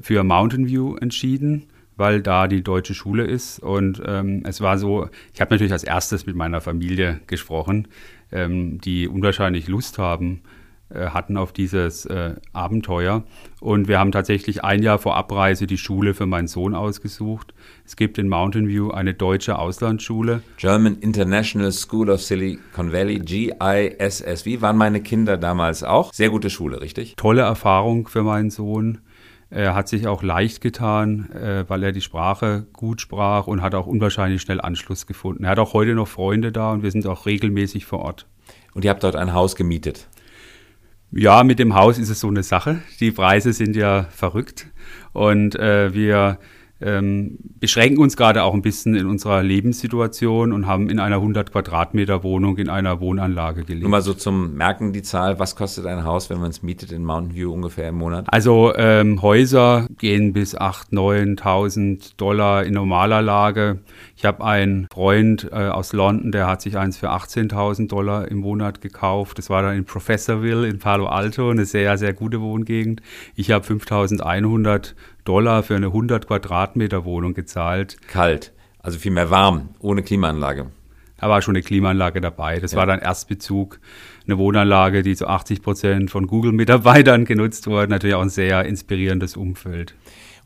für 0.00 0.24
Mountain 0.24 0.66
View 0.66 0.96
entschieden 0.96 1.66
weil 1.96 2.20
da 2.20 2.46
die 2.46 2.62
deutsche 2.62 2.94
Schule 2.94 3.24
ist. 3.24 3.58
Und 3.58 4.02
ähm, 4.04 4.42
es 4.46 4.60
war 4.60 4.78
so, 4.78 5.08
ich 5.32 5.40
habe 5.40 5.54
natürlich 5.54 5.72
als 5.72 5.84
erstes 5.84 6.26
mit 6.26 6.36
meiner 6.36 6.60
Familie 6.60 7.20
gesprochen, 7.26 7.88
ähm, 8.32 8.80
die 8.80 9.08
unwahrscheinlich 9.08 9.66
Lust 9.68 9.98
haben, 9.98 10.42
hatten 10.94 11.36
auf 11.36 11.52
dieses 11.52 12.06
äh, 12.06 12.34
Abenteuer. 12.52 13.24
Und 13.60 13.88
wir 13.88 13.98
haben 13.98 14.12
tatsächlich 14.12 14.62
ein 14.62 14.82
Jahr 14.82 14.98
vor 14.98 15.16
Abreise 15.16 15.66
die 15.66 15.78
Schule 15.78 16.14
für 16.14 16.26
meinen 16.26 16.46
Sohn 16.46 16.74
ausgesucht. 16.74 17.54
Es 17.84 17.96
gibt 17.96 18.18
in 18.18 18.28
Mountain 18.28 18.68
View 18.68 18.90
eine 18.90 19.14
deutsche 19.14 19.58
Auslandsschule. 19.58 20.42
German 20.56 20.96
International 21.00 21.72
School 21.72 22.10
of 22.10 22.22
Silicon 22.22 22.92
Valley, 22.92 23.18
GISS. 23.18 24.44
Wie 24.44 24.62
waren 24.62 24.76
meine 24.76 25.00
Kinder 25.00 25.36
damals 25.36 25.82
auch? 25.82 26.12
Sehr 26.12 26.30
gute 26.30 26.50
Schule, 26.50 26.80
richtig? 26.80 27.16
Tolle 27.16 27.42
Erfahrung 27.42 28.08
für 28.08 28.22
meinen 28.22 28.50
Sohn. 28.50 28.98
Er 29.48 29.74
hat 29.74 29.88
sich 29.88 30.08
auch 30.08 30.22
leicht 30.22 30.60
getan, 30.60 31.30
äh, 31.30 31.64
weil 31.68 31.82
er 31.82 31.92
die 31.92 32.00
Sprache 32.00 32.66
gut 32.72 33.00
sprach 33.00 33.46
und 33.46 33.62
hat 33.62 33.74
auch 33.74 33.86
unwahrscheinlich 33.86 34.42
schnell 34.42 34.60
Anschluss 34.60 35.06
gefunden. 35.06 35.44
Er 35.44 35.50
hat 35.50 35.58
auch 35.60 35.72
heute 35.72 35.94
noch 35.94 36.08
Freunde 36.08 36.50
da 36.50 36.72
und 36.72 36.82
wir 36.82 36.90
sind 36.90 37.06
auch 37.06 37.26
regelmäßig 37.26 37.86
vor 37.86 38.00
Ort. 38.00 38.26
Und 38.74 38.84
ihr 38.84 38.90
habt 38.90 39.04
dort 39.04 39.16
ein 39.16 39.32
Haus 39.32 39.54
gemietet? 39.54 40.08
Ja, 41.12 41.44
mit 41.44 41.58
dem 41.58 41.74
Haus 41.74 41.98
ist 41.98 42.10
es 42.10 42.20
so 42.20 42.28
eine 42.28 42.42
Sache. 42.42 42.82
Die 43.00 43.12
Preise 43.12 43.52
sind 43.52 43.76
ja 43.76 44.04
verrückt 44.04 44.66
und 45.12 45.54
äh, 45.54 45.94
wir 45.94 46.38
ähm, 46.80 47.38
beschränken 47.58 48.02
uns 48.02 48.16
gerade 48.16 48.42
auch 48.42 48.52
ein 48.52 48.60
bisschen 48.60 48.94
in 48.94 49.06
unserer 49.06 49.42
Lebenssituation 49.42 50.52
und 50.52 50.66
haben 50.66 50.90
in 50.90 51.00
einer 51.00 51.16
100 51.16 51.50
Quadratmeter 51.50 52.22
Wohnung 52.22 52.58
in 52.58 52.68
einer 52.68 53.00
Wohnanlage 53.00 53.64
gelebt. 53.64 53.82
Nur 53.82 53.90
mal 53.90 54.02
so 54.02 54.12
zum 54.12 54.54
Merken 54.54 54.92
die 54.92 55.02
Zahl, 55.02 55.38
was 55.38 55.56
kostet 55.56 55.86
ein 55.86 56.04
Haus, 56.04 56.28
wenn 56.28 56.38
man 56.38 56.50
es 56.50 56.62
mietet 56.62 56.92
in 56.92 57.02
Mountain 57.02 57.34
View 57.34 57.50
ungefähr 57.52 57.88
im 57.88 57.96
Monat? 57.96 58.26
Also 58.28 58.74
ähm, 58.76 59.22
Häuser 59.22 59.86
gehen 59.98 60.34
bis 60.34 60.56
8.000, 60.56 61.40
9.000 61.40 62.16
Dollar 62.18 62.64
in 62.64 62.74
normaler 62.74 63.22
Lage. 63.22 63.80
Ich 64.14 64.26
habe 64.26 64.44
einen 64.44 64.86
Freund 64.92 65.48
äh, 65.52 65.68
aus 65.68 65.94
London, 65.94 66.30
der 66.30 66.46
hat 66.46 66.60
sich 66.60 66.76
eins 66.76 66.98
für 66.98 67.10
18.000 67.10 67.88
Dollar 67.88 68.28
im 68.28 68.38
Monat 68.38 68.82
gekauft. 68.82 69.38
Das 69.38 69.48
war 69.48 69.62
dann 69.62 69.76
in 69.76 69.84
Professorville 69.86 70.68
in 70.68 70.78
Palo 70.78 71.06
Alto, 71.06 71.50
eine 71.50 71.64
sehr, 71.64 71.96
sehr 71.96 72.12
gute 72.12 72.40
Wohngegend. 72.42 73.00
Ich 73.34 73.50
habe 73.50 73.66
5.100 73.66 74.94
Dollar 75.26 75.62
für 75.62 75.76
eine 75.76 75.86
100 75.86 76.26
Quadratmeter 76.26 77.04
Wohnung 77.04 77.34
gezahlt. 77.34 77.96
Kalt, 78.08 78.52
also 78.78 78.98
vielmehr 78.98 79.30
warm, 79.30 79.70
ohne 79.80 80.02
Klimaanlage. 80.02 80.66
Da 81.18 81.28
war 81.28 81.40
schon 81.40 81.56
eine 81.56 81.62
Klimaanlage 81.62 82.20
dabei. 82.20 82.60
Das 82.60 82.72
ja. 82.72 82.78
war 82.78 82.86
dann 82.86 83.00
Erstbezug, 83.00 83.80
eine 84.26 84.38
Wohnanlage, 84.38 85.02
die 85.02 85.16
zu 85.16 85.26
80 85.26 85.62
Prozent 85.62 86.10
von 86.10 86.26
Google-Mitarbeitern 86.26 87.24
genutzt 87.26 87.66
wurde. 87.66 87.88
Natürlich 87.88 88.16
auch 88.16 88.22
ein 88.22 88.28
sehr 88.28 88.64
inspirierendes 88.64 89.36
Umfeld. 89.36 89.94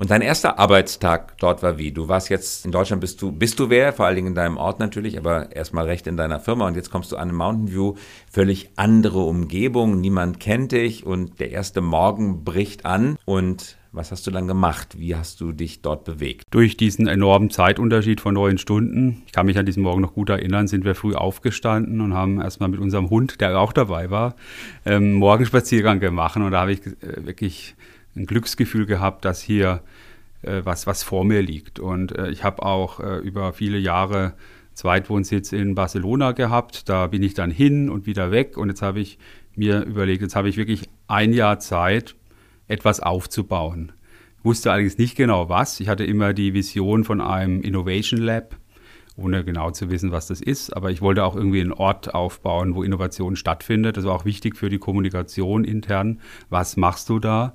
Und 0.00 0.10
dein 0.10 0.22
erster 0.22 0.58
Arbeitstag 0.58 1.36
dort 1.38 1.62
war 1.62 1.76
wie? 1.76 1.92
Du 1.92 2.08
warst 2.08 2.30
jetzt 2.30 2.64
in 2.64 2.72
Deutschland, 2.72 3.02
bist 3.02 3.20
du, 3.20 3.32
bist 3.32 3.58
du 3.58 3.68
wer? 3.68 3.92
Vor 3.92 4.06
allen 4.06 4.16
Dingen 4.16 4.28
in 4.28 4.34
deinem 4.34 4.56
Ort 4.56 4.78
natürlich, 4.78 5.18
aber 5.18 5.54
erstmal 5.54 5.84
recht 5.84 6.06
in 6.06 6.16
deiner 6.16 6.40
Firma. 6.40 6.66
Und 6.66 6.74
jetzt 6.74 6.90
kommst 6.90 7.12
du 7.12 7.16
an 7.16 7.24
eine 7.24 7.32
Mountain 7.34 7.70
View, 7.70 7.96
völlig 8.32 8.70
andere 8.76 9.18
Umgebung. 9.18 10.00
Niemand 10.00 10.40
kennt 10.40 10.72
dich 10.72 11.04
und 11.04 11.38
der 11.38 11.50
erste 11.50 11.82
Morgen 11.82 12.44
bricht 12.44 12.86
an. 12.86 13.18
Und 13.26 13.76
Was 13.92 14.12
hast 14.12 14.24
du 14.26 14.30
dann 14.30 14.46
gemacht? 14.46 14.98
Wie 14.98 15.16
hast 15.16 15.40
du 15.40 15.50
dich 15.50 15.82
dort 15.82 16.04
bewegt? 16.04 16.44
Durch 16.52 16.76
diesen 16.76 17.08
enormen 17.08 17.50
Zeitunterschied 17.50 18.20
von 18.20 18.34
neun 18.34 18.56
Stunden, 18.56 19.22
ich 19.26 19.32
kann 19.32 19.46
mich 19.46 19.58
an 19.58 19.66
diesen 19.66 19.82
Morgen 19.82 20.00
noch 20.00 20.14
gut 20.14 20.28
erinnern, 20.28 20.68
sind 20.68 20.84
wir 20.84 20.94
früh 20.94 21.16
aufgestanden 21.16 22.00
und 22.00 22.14
haben 22.14 22.40
erstmal 22.40 22.68
mit 22.68 22.78
unserem 22.78 23.10
Hund, 23.10 23.40
der 23.40 23.58
auch 23.58 23.72
dabei 23.72 24.08
war, 24.10 24.36
ähm, 24.86 25.14
Morgenspaziergang 25.14 25.98
gemacht. 25.98 26.36
Und 26.36 26.52
da 26.52 26.60
habe 26.60 26.72
ich 26.72 26.86
äh, 26.86 27.26
wirklich 27.26 27.74
ein 28.14 28.26
Glücksgefühl 28.26 28.86
gehabt, 28.86 29.24
dass 29.24 29.40
hier 29.42 29.82
äh, 30.42 30.60
was, 30.62 30.86
was 30.86 31.02
vor 31.02 31.24
mir 31.24 31.42
liegt. 31.42 31.80
Und 31.80 32.16
äh, 32.16 32.30
ich 32.30 32.44
habe 32.44 32.62
auch 32.62 33.00
äh, 33.00 33.18
über 33.18 33.52
viele 33.52 33.78
Jahre 33.78 34.34
Zweitwohnsitz 34.74 35.50
in 35.50 35.74
Barcelona 35.74 36.30
gehabt. 36.30 36.88
Da 36.88 37.08
bin 37.08 37.24
ich 37.24 37.34
dann 37.34 37.50
hin 37.50 37.90
und 37.90 38.06
wieder 38.06 38.30
weg. 38.30 38.56
Und 38.56 38.68
jetzt 38.68 38.82
habe 38.82 39.00
ich 39.00 39.18
mir 39.56 39.82
überlegt, 39.82 40.22
jetzt 40.22 40.36
habe 40.36 40.48
ich 40.48 40.56
wirklich 40.56 40.88
ein 41.08 41.32
Jahr 41.32 41.58
Zeit, 41.58 42.14
etwas 42.70 43.00
aufzubauen. 43.00 43.92
Ich 44.38 44.44
wusste 44.44 44.70
allerdings 44.72 44.96
nicht 44.96 45.16
genau 45.16 45.48
was. 45.48 45.80
Ich 45.80 45.88
hatte 45.88 46.04
immer 46.04 46.32
die 46.32 46.54
Vision 46.54 47.04
von 47.04 47.20
einem 47.20 47.60
Innovation 47.60 48.20
Lab, 48.20 48.56
ohne 49.16 49.44
genau 49.44 49.70
zu 49.70 49.90
wissen, 49.90 50.12
was 50.12 50.28
das 50.28 50.40
ist. 50.40 50.74
Aber 50.74 50.90
ich 50.90 51.02
wollte 51.02 51.24
auch 51.24 51.36
irgendwie 51.36 51.60
einen 51.60 51.72
Ort 51.72 52.14
aufbauen, 52.14 52.74
wo 52.74 52.82
Innovation 52.82 53.36
stattfindet. 53.36 53.96
Das 53.96 54.04
war 54.04 54.14
auch 54.14 54.24
wichtig 54.24 54.56
für 54.56 54.70
die 54.70 54.78
Kommunikation 54.78 55.64
intern. 55.64 56.20
Was 56.48 56.76
machst 56.76 57.10
du 57.10 57.18
da? 57.18 57.54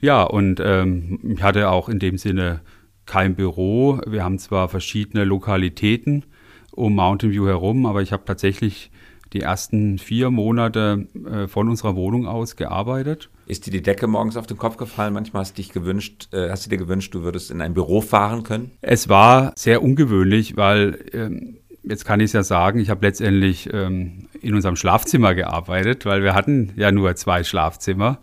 Ja, 0.00 0.22
und 0.22 0.60
ähm, 0.62 1.18
ich 1.22 1.42
hatte 1.42 1.70
auch 1.70 1.88
in 1.88 1.98
dem 1.98 2.18
Sinne 2.18 2.60
kein 3.06 3.34
Büro. 3.34 4.00
Wir 4.06 4.22
haben 4.22 4.38
zwar 4.38 4.68
verschiedene 4.68 5.24
Lokalitäten 5.24 6.26
um 6.72 6.94
Mountain 6.94 7.32
View 7.32 7.46
herum, 7.46 7.86
aber 7.86 8.02
ich 8.02 8.12
habe 8.12 8.24
tatsächlich 8.24 8.90
die 9.32 9.40
ersten 9.40 9.98
vier 9.98 10.30
Monate 10.30 11.06
äh, 11.26 11.48
von 11.48 11.68
unserer 11.68 11.96
Wohnung 11.96 12.26
aus 12.26 12.54
gearbeitet. 12.54 13.30
Ist 13.48 13.64
dir 13.64 13.70
die 13.70 13.80
Decke 13.80 14.06
morgens 14.06 14.36
auf 14.36 14.46
den 14.46 14.58
Kopf 14.58 14.76
gefallen? 14.76 15.14
Manchmal 15.14 15.40
hast 15.40 15.56
du 15.56 15.62
dich 15.62 15.72
gewünscht, 15.72 16.28
äh, 16.34 16.50
hast 16.50 16.66
du 16.66 16.70
dir 16.70 16.76
gewünscht, 16.76 17.14
du 17.14 17.22
würdest 17.22 17.50
in 17.50 17.62
ein 17.62 17.72
Büro 17.72 18.02
fahren 18.02 18.42
können? 18.42 18.72
Es 18.82 19.08
war 19.08 19.54
sehr 19.56 19.82
ungewöhnlich, 19.82 20.58
weil 20.58 21.02
ähm, 21.14 21.56
jetzt 21.82 22.04
kann 22.04 22.20
ich 22.20 22.26
es 22.26 22.32
ja 22.34 22.42
sagen, 22.42 22.78
ich 22.78 22.90
habe 22.90 23.06
letztendlich 23.06 23.72
ähm, 23.72 24.28
in 24.42 24.54
unserem 24.54 24.76
Schlafzimmer 24.76 25.34
gearbeitet, 25.34 26.04
weil 26.04 26.22
wir 26.22 26.34
hatten 26.34 26.74
ja 26.76 26.92
nur 26.92 27.16
zwei 27.16 27.42
Schlafzimmer 27.42 28.18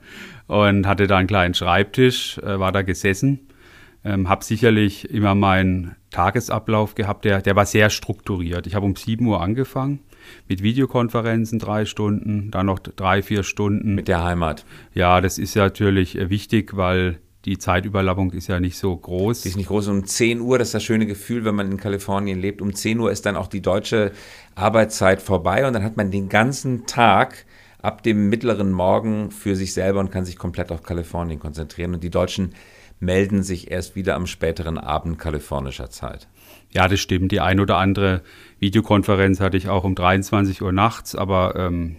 und 0.46 0.86
hatte 0.86 1.08
da 1.08 1.17
einen 1.17 1.27
kleinen 1.27 1.55
Schreibtisch, 1.55 2.38
äh, 2.38 2.60
war 2.60 2.72
da 2.72 2.84
gesessen. 2.84 3.48
Ähm, 4.03 4.29
habe 4.29 4.46
sicherlich 4.46 5.10
immer 5.10 5.34
meinen 5.34 5.96
Tagesablauf 6.12 6.94
gehabt, 6.94 7.25
der, 7.25 7.41
der 7.41 7.55
war 7.55 7.65
sehr 7.65 7.89
strukturiert. 7.89 8.67
Ich 8.67 8.75
habe 8.75 8.86
um 8.86 8.96
7 8.96 9.25
Uhr 9.25 9.41
angefangen 9.41 10.01
mit 10.48 10.63
Videokonferenzen 10.63 11.60
drei 11.60 11.86
Stunden, 11.86 12.51
dann 12.51 12.65
noch 12.65 12.79
drei, 12.79 13.22
vier 13.22 13.44
Stunden. 13.44 13.96
Mit 13.96 14.08
der 14.08 14.24
Heimat. 14.24 14.65
Ja, 14.94 15.22
das 15.22 15.38
ist 15.38 15.53
ja 15.55 15.63
natürlich 15.63 16.17
äh, 16.17 16.29
wichtig, 16.29 16.75
weil 16.75 17.20
die 17.46 17.60
Zeitüberlappung 17.60 18.32
ist 18.32 18.48
ja 18.48 18.60
nicht 18.60 18.77
so 18.77 18.96
groß. 18.96 19.44
Die 19.44 19.50
ist 19.50 19.55
nicht 19.55 19.67
groß. 19.67 19.88
Um 19.89 20.05
10 20.05 20.41
Uhr, 20.41 20.58
das 20.58 20.70
ist 20.70 20.74
das 20.74 20.84
schöne 20.84 21.05
Gefühl, 21.05 21.46
wenn 21.46 21.53
man 21.53 21.72
in 21.72 21.77
Kalifornien 21.77 22.39
lebt. 22.39 22.62
Um 22.62 22.74
10 22.74 23.00
Uhr 23.00 23.12
ist 23.12 23.25
dann 23.25 23.36
auch 23.36 23.48
die 23.48 23.62
deutsche 23.62 24.12
Arbeitszeit 24.55 25.22
vorbei 25.22 25.67
und 25.67 25.74
dann 25.74 25.84
hat 25.84 25.96
man 25.96 26.10
den 26.10 26.27
ganzen 26.27 26.88
Tag 26.88 27.46
ab 27.84 28.01
dem 28.01 28.29
mittleren 28.29 28.72
Morgen 28.72 29.29
für 29.29 29.55
sich 29.55 29.74
selber 29.74 30.00
und 30.00 30.12
kann 30.12 30.25
sich 30.25 30.38
komplett 30.38 30.72
auf 30.72 30.82
Kalifornien 30.82 31.39
konzentrieren. 31.39 31.94
Und 31.94 32.03
die 32.03 32.10
Deutschen 32.10 32.55
melden 33.00 33.44
sich 33.44 33.70
erst 33.70 33.96
wieder 33.96 34.15
am 34.15 34.25
späteren 34.25 34.79
Abend 34.79 35.20
kalifornischer 35.20 35.91
Zeit. 35.91 36.27
Ja, 36.75 36.89
das 36.89 37.00
stimmt. 37.00 37.32
Die 37.32 37.39
ein 37.39 37.62
oder 37.62 37.77
andere 37.77 38.22
Videokonferenz 38.60 39.39
hatte 39.39 39.55
ich 39.55 39.70
auch 39.70 39.86
um 39.86 39.96
23 39.96 40.62
Uhr 40.62 40.74
nachts, 40.74 41.15
aber 41.15 41.55
ähm, 41.55 41.96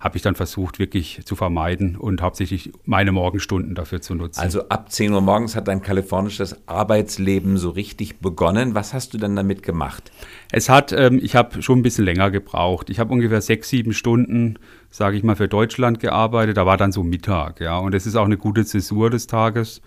habe 0.00 0.16
ich 0.16 0.22
dann 0.22 0.34
versucht, 0.34 0.78
wirklich 0.78 1.20
zu 1.26 1.36
vermeiden 1.36 1.94
und 1.94 2.22
hauptsächlich 2.22 2.72
meine 2.86 3.12
Morgenstunden 3.12 3.74
dafür 3.74 4.00
zu 4.00 4.14
nutzen. 4.14 4.40
Also 4.40 4.66
ab 4.70 4.90
10 4.90 5.12
Uhr 5.12 5.20
morgens 5.20 5.54
hat 5.54 5.68
dein 5.68 5.82
kalifornisches 5.82 6.66
Arbeitsleben 6.66 7.58
so 7.58 7.68
richtig 7.68 8.18
begonnen. 8.20 8.74
Was 8.74 8.94
hast 8.94 9.12
du 9.12 9.18
denn 9.18 9.36
damit 9.36 9.62
gemacht? 9.62 10.10
Es 10.50 10.70
hat, 10.70 10.92
ähm, 10.92 11.20
ich 11.22 11.36
habe 11.36 11.62
schon 11.62 11.80
ein 11.80 11.82
bisschen 11.82 12.06
länger 12.06 12.30
gebraucht. 12.30 12.88
Ich 12.88 12.98
habe 12.98 13.12
ungefähr 13.12 13.42
sechs, 13.42 13.68
sieben 13.68 13.92
Stunden, 13.92 14.58
sage 14.88 15.18
ich 15.18 15.22
mal, 15.22 15.36
für 15.36 15.48
Deutschland 15.48 16.00
gearbeitet. 16.00 16.56
Da 16.56 16.64
war 16.64 16.78
dann 16.78 16.92
so 16.92 17.04
Mittag, 17.04 17.60
ja. 17.60 17.76
Und 17.76 17.94
es 17.94 18.06
ist 18.06 18.16
auch 18.16 18.24
eine 18.24 18.38
gute 18.38 18.64
Zäsur 18.64 19.10
des 19.10 19.26
Tages. 19.26 19.82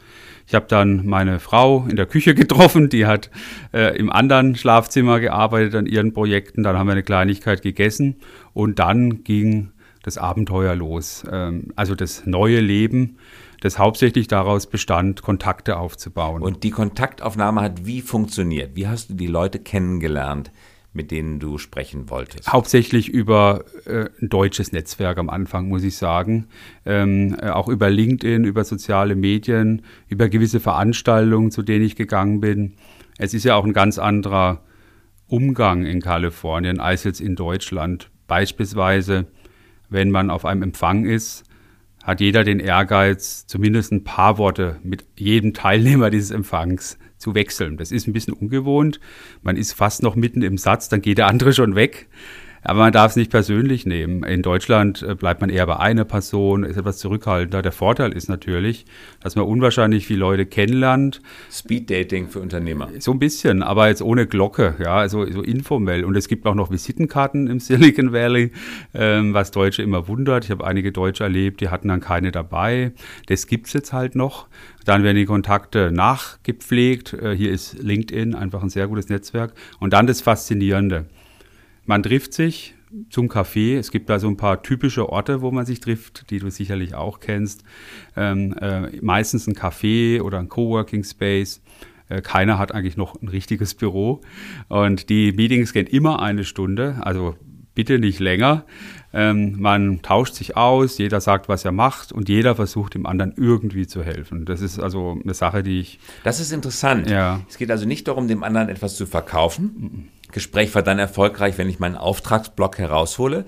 Ich 0.46 0.54
habe 0.54 0.68
dann 0.70 1.08
meine 1.08 1.40
Frau 1.40 1.88
in 1.90 1.96
der 1.96 2.06
Küche 2.06 2.36
getroffen, 2.36 2.90
die 2.90 3.08
hat 3.08 3.32
äh, 3.74 3.98
im 3.98 4.12
anderen 4.12 4.56
Schlafzimmer 4.56 5.20
gearbeitet 5.20 5.74
an 5.74 5.88
ihren 5.88 6.14
Projekten. 6.14 6.62
Dann 6.62 6.78
haben 6.78 6.86
wir 6.86 6.94
eine 6.94 7.04
Kleinigkeit 7.04 7.64
gegessen 7.64 8.18
und 8.54 8.78
dann 8.78 9.24
ging 9.24 9.72
das 10.04 10.20
Abenteuer 10.20 10.76
los. 10.76 11.24
Ähm, 11.32 11.74
also 11.76 11.96
das 11.96 12.28
neue 12.28 12.60
Leben, 12.60 13.18
das 13.62 13.80
hauptsächlich 13.80 14.28
daraus 14.28 14.68
bestand, 14.68 15.24
Kontakte 15.24 15.78
aufzubauen. 15.78 16.44
Und 16.44 16.64
die 16.64 16.72
Kontaktaufnahme 16.72 17.62
hat 17.62 17.86
wie 17.88 18.02
funktioniert? 18.02 18.76
Wie 18.76 18.88
hast 18.88 19.10
du 19.10 19.16
die 19.16 19.28
Leute 19.28 19.58
kennengelernt? 19.58 20.52
mit 20.96 21.10
denen 21.10 21.40
du 21.40 21.58
sprechen 21.58 22.10
wolltest? 22.12 22.52
Hauptsächlich 22.52 23.10
über 23.10 23.66
äh, 23.86 24.10
ein 24.22 24.30
deutsches 24.30 24.72
Netzwerk 24.72 25.18
am 25.18 25.30
Anfang, 25.30 25.68
muss 25.68 25.84
ich 25.84 25.98
sagen. 25.98 26.48
Ähm, 26.86 27.36
äh, 27.42 27.50
auch 27.50 27.68
über 27.68 27.90
LinkedIn, 27.90 28.44
über 28.44 28.64
soziale 28.64 29.16
Medien, 29.16 29.82
über 30.08 30.30
gewisse 30.30 30.60
Veranstaltungen, 30.60 31.50
zu 31.50 31.64
denen 31.64 31.84
ich 31.84 31.96
gegangen 31.96 32.42
bin. 32.42 32.76
Es 33.18 33.34
ist 33.34 33.44
ja 33.44 33.56
auch 33.56 33.66
ein 33.66 33.74
ganz 33.74 33.98
anderer 33.98 34.62
Umgang 35.28 35.84
in 35.84 36.00
Kalifornien 36.00 36.80
als 36.80 37.04
jetzt 37.06 37.22
in 37.22 37.36
Deutschland. 37.36 38.12
Beispielsweise 38.28 39.26
wenn 39.94 40.12
man 40.12 40.30
auf 40.30 40.44
einem 40.44 40.64
Empfang 40.64 41.06
ist, 41.06 41.44
hat 42.04 42.20
jeder 42.20 42.44
den 42.44 42.60
Ehrgeiz, 42.60 43.48
zumindest 43.48 43.92
ein 43.94 44.04
paar 44.04 44.38
Worte 44.38 44.80
mit 44.84 45.06
jedem 45.16 45.54
Teilnehmer 45.54 46.10
dieses 46.10 46.32
Empfangs 46.32 46.98
zu 47.18 47.34
wechseln. 47.34 47.78
Das 47.78 47.92
ist 47.92 48.08
ein 48.08 48.14
bisschen 48.14 48.34
ungewohnt. 48.34 49.00
Man 49.42 49.56
ist 49.56 49.72
fast 49.72 50.04
noch 50.04 50.16
mitten 50.16 50.42
im 50.42 50.58
Satz, 50.58 50.90
dann 50.90 51.02
geht 51.02 51.18
der 51.18 51.28
andere 51.28 51.54
schon 51.54 51.76
weg. 51.76 52.10
Aber 52.64 52.80
man 52.80 52.94
darf 52.94 53.12
es 53.12 53.16
nicht 53.16 53.32
persönlich 53.32 53.86
nehmen. 53.86 54.24
In 54.24 54.42
Deutschland 54.42 55.02
äh, 55.02 55.16
bleibt 55.16 55.42
man 55.42 55.50
eher 55.50 55.66
bei 55.66 55.78
einer 55.80 56.06
Person, 56.06 56.64
ist 56.64 56.78
etwas 56.78 56.98
zurückhaltender. 56.98 57.62
Der 57.62 57.72
Vorteil 57.72 58.14
ist 58.14 58.30
natürlich, 58.30 58.86
dass 59.22 59.36
man 59.36 59.46
unwahrscheinlich 59.46 60.08
viele 60.08 60.20
Leute 60.20 60.46
kennenlernt. 60.46 61.22
Speed 61.52 61.90
Dating 61.90 62.30
für 62.30 62.40
Unternehmer. 62.40 62.90
So 63.00 63.12
ein 63.12 63.20
bisschen, 63.20 63.64
aber 63.64 63.90
jetzt 63.90 64.02
ohne 64.02 64.28
Glocke, 64.28 64.76
ja, 64.80 64.96
also 64.96 65.30
so 65.30 65.42
informell. 65.42 66.06
Und 66.06 66.16
es 66.16 66.28
gibt 66.28 66.46
auch 66.46 66.56
noch 66.56 66.72
Visitenkarten 66.72 67.48
im 67.48 67.60
Silicon 67.60 68.14
Valley, 68.14 68.52
ähm, 68.94 69.34
was 69.34 69.52
Deutsche 69.52 69.82
immer 69.82 70.08
wundert. 70.08 70.46
Ich 70.46 70.52
habe 70.52 70.66
einige 70.66 70.92
Deutsche 70.92 71.24
erlebt, 71.24 71.62
die 71.62 71.70
hatten 71.70 71.90
dann 71.90 72.00
keine 72.00 72.32
dabei. 72.32 72.94
Das 73.28 73.48
gibt 73.48 73.68
es 73.68 73.74
jetzt 73.74 73.94
halt 73.94 74.16
noch. 74.16 74.48
Dann 74.86 75.04
werden 75.04 75.18
die 75.18 75.26
Kontakte 75.26 75.92
nachgepflegt. 75.92 77.14
Äh, 77.14 77.36
hier 77.36 77.52
ist 77.52 77.82
LinkedIn 77.82 78.36
einfach 78.36 78.64
ein 78.64 78.70
sehr 78.70 78.88
gutes 78.88 79.10
Netzwerk. 79.10 79.54
Und 79.80 79.94
dann 79.94 80.08
das 80.08 80.22
Faszinierende. 80.22 81.06
Man 81.86 82.04
trifft 82.04 82.34
sich 82.34 82.76
zum 83.10 83.28
Café. 83.28 83.78
Es 83.78 83.92
gibt 83.92 84.10
da 84.10 84.20
so 84.20 84.28
ein 84.28 84.38
paar 84.38 84.62
typische 84.64 85.10
Orte, 85.10 85.42
wo 85.42 85.52
man 85.52 85.66
sich 85.66 85.80
trifft, 85.80 86.30
die 86.30 86.40
du 86.40 86.50
sicherlich 86.50 86.96
auch 86.96 87.20
kennst. 87.20 87.64
Ähm, 88.16 88.56
äh, 88.60 88.92
meistens 89.02 89.48
ein 89.48 89.56
Café 89.56 90.22
oder 90.22 90.40
ein 90.40 90.50
Coworking 90.50 91.04
Space. 91.04 91.62
Äh, 92.10 92.22
keiner 92.22 92.60
hat 92.60 92.74
eigentlich 92.74 92.98
noch 92.98 93.22
ein 93.22 93.28
richtiges 93.28 93.74
Büro. 93.74 94.22
Und 94.70 95.10
die 95.10 95.32
Meetings 95.32 95.74
gehen 95.74 95.88
immer 95.88 96.22
eine 96.22 96.44
Stunde, 96.44 96.98
also 97.02 97.36
bitte 97.76 98.00
nicht 98.00 98.20
länger. 98.20 98.66
Ähm, 99.14 99.60
man 99.60 100.02
tauscht 100.02 100.34
sich 100.34 100.58
aus, 100.58 100.98
jeder 100.98 101.22
sagt, 101.22 101.48
was 101.48 101.64
er 101.66 101.72
macht 101.72 102.12
und 102.12 102.30
jeder 102.30 102.56
versucht 102.56 102.96
dem 102.96 103.06
anderen 103.06 103.34
irgendwie 103.38 103.86
zu 103.86 104.04
helfen. 104.04 104.46
Das 104.46 104.62
ist 104.62 104.80
also 104.80 105.18
eine 105.24 105.36
Sache, 105.36 105.62
die 105.62 105.80
ich. 105.80 106.00
Das 106.24 106.40
ist 106.40 106.52
interessant. 106.52 107.10
Ja. 107.10 107.42
Es 107.48 107.58
geht 107.58 107.70
also 107.70 107.86
nicht 107.86 108.08
darum, 108.08 108.28
dem 108.28 108.44
anderen 108.44 108.70
etwas 108.70 108.96
zu 108.96 109.06
verkaufen. 109.06 110.10
Gespräch 110.32 110.74
war 110.74 110.82
dann 110.82 110.98
erfolgreich, 110.98 111.60
wenn 111.60 111.70
ich 111.70 111.80
meinen 111.80 111.96
Auftragsblock 111.96 112.80
heraushole, 112.80 113.46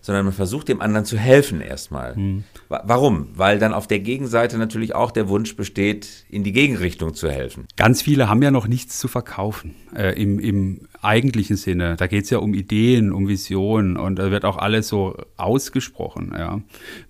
sondern 0.00 0.24
man 0.24 0.34
versucht 0.34 0.68
dem 0.68 0.80
anderen 0.80 1.04
zu 1.04 1.18
helfen 1.18 1.60
erstmal. 1.60 2.14
Hm. 2.14 2.44
Warum? 2.68 3.28
Weil 3.34 3.58
dann 3.58 3.74
auf 3.74 3.86
der 3.86 3.98
Gegenseite 3.98 4.56
natürlich 4.56 4.94
auch 4.94 5.10
der 5.10 5.28
Wunsch 5.28 5.56
besteht, 5.56 6.24
in 6.28 6.44
die 6.44 6.52
Gegenrichtung 6.52 7.14
zu 7.14 7.30
helfen. 7.30 7.66
Ganz 7.76 8.02
viele 8.02 8.28
haben 8.28 8.40
ja 8.40 8.50
noch 8.50 8.68
nichts 8.68 8.98
zu 8.98 9.08
verkaufen 9.08 9.74
äh, 9.96 10.20
im, 10.20 10.38
im 10.38 10.87
eigentlichen 11.02 11.56
Sinne. 11.56 11.96
Da 11.96 12.06
geht 12.06 12.24
es 12.24 12.30
ja 12.30 12.38
um 12.38 12.54
Ideen, 12.54 13.12
um 13.12 13.28
Visionen 13.28 13.96
und 13.96 14.18
da 14.18 14.30
wird 14.30 14.44
auch 14.44 14.56
alles 14.56 14.88
so 14.88 15.16
ausgesprochen. 15.36 16.32
Ja. 16.36 16.60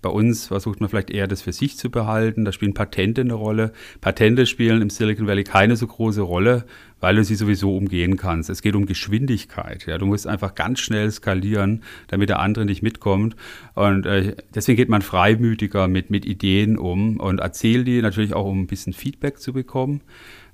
Bei 0.02 0.10
uns 0.10 0.48
versucht 0.48 0.80
man 0.80 0.88
vielleicht 0.88 1.10
eher 1.10 1.26
das 1.26 1.42
für 1.42 1.52
sich 1.52 1.76
zu 1.78 1.90
behalten. 1.90 2.44
Da 2.44 2.52
spielen 2.52 2.74
Patente 2.74 3.22
eine 3.22 3.34
Rolle. 3.34 3.72
Patente 4.00 4.46
spielen 4.46 4.82
im 4.82 4.90
Silicon 4.90 5.26
Valley 5.26 5.44
keine 5.44 5.76
so 5.76 5.86
große 5.86 6.20
Rolle, 6.20 6.64
weil 7.00 7.16
du 7.16 7.24
sie 7.24 7.34
sowieso 7.34 7.76
umgehen 7.76 8.16
kannst. 8.16 8.50
Es 8.50 8.62
geht 8.62 8.74
um 8.74 8.86
Geschwindigkeit. 8.86 9.86
Ja. 9.86 9.98
Du 9.98 10.06
musst 10.06 10.26
einfach 10.26 10.54
ganz 10.54 10.80
schnell 10.80 11.10
skalieren, 11.10 11.82
damit 12.08 12.28
der 12.28 12.40
andere 12.40 12.66
nicht 12.66 12.82
mitkommt. 12.82 13.36
Und 13.74 14.06
äh, 14.06 14.36
deswegen 14.54 14.76
geht 14.76 14.88
man 14.88 15.02
freimütiger 15.02 15.88
mit, 15.88 16.10
mit 16.10 16.26
Ideen 16.26 16.76
um 16.76 17.18
und 17.18 17.40
erzählt 17.40 17.86
die 17.86 18.02
natürlich 18.02 18.34
auch, 18.34 18.46
um 18.46 18.62
ein 18.62 18.66
bisschen 18.66 18.92
Feedback 18.92 19.38
zu 19.38 19.52
bekommen. 19.52 20.02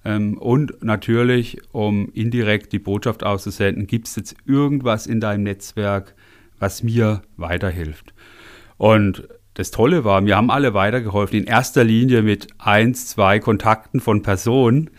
Ähm, 0.05 0.37
und 0.39 0.83
natürlich, 0.83 1.59
um 1.73 2.11
indirekt 2.13 2.73
die 2.73 2.79
Botschaft 2.79 3.25
auszusenden, 3.25 3.87
gibt 3.87 4.09
es 4.09 4.17
jetzt 4.17 4.37
irgendwas 4.47 5.07
in 5.07 5.21
deinem 5.21 5.45
Netzwerk, 5.45 6.15
was 6.59 6.83
mir 6.83 7.23
weiterhilft. 7.37 8.13
Und 8.77 9.29
das 9.55 9.71
Tolle 9.71 10.05
war, 10.05 10.21
mir 10.21 10.37
haben 10.37 10.51
alle 10.51 10.75
weitergeholfen, 10.75 11.39
in 11.39 11.45
erster 11.45 11.85
Linie 11.85 12.23
mit 12.23 12.49
eins, 12.59 13.07
zwei 13.07 13.39
Kontakten 13.39 14.01
von 14.01 14.23
Personen, 14.23 14.91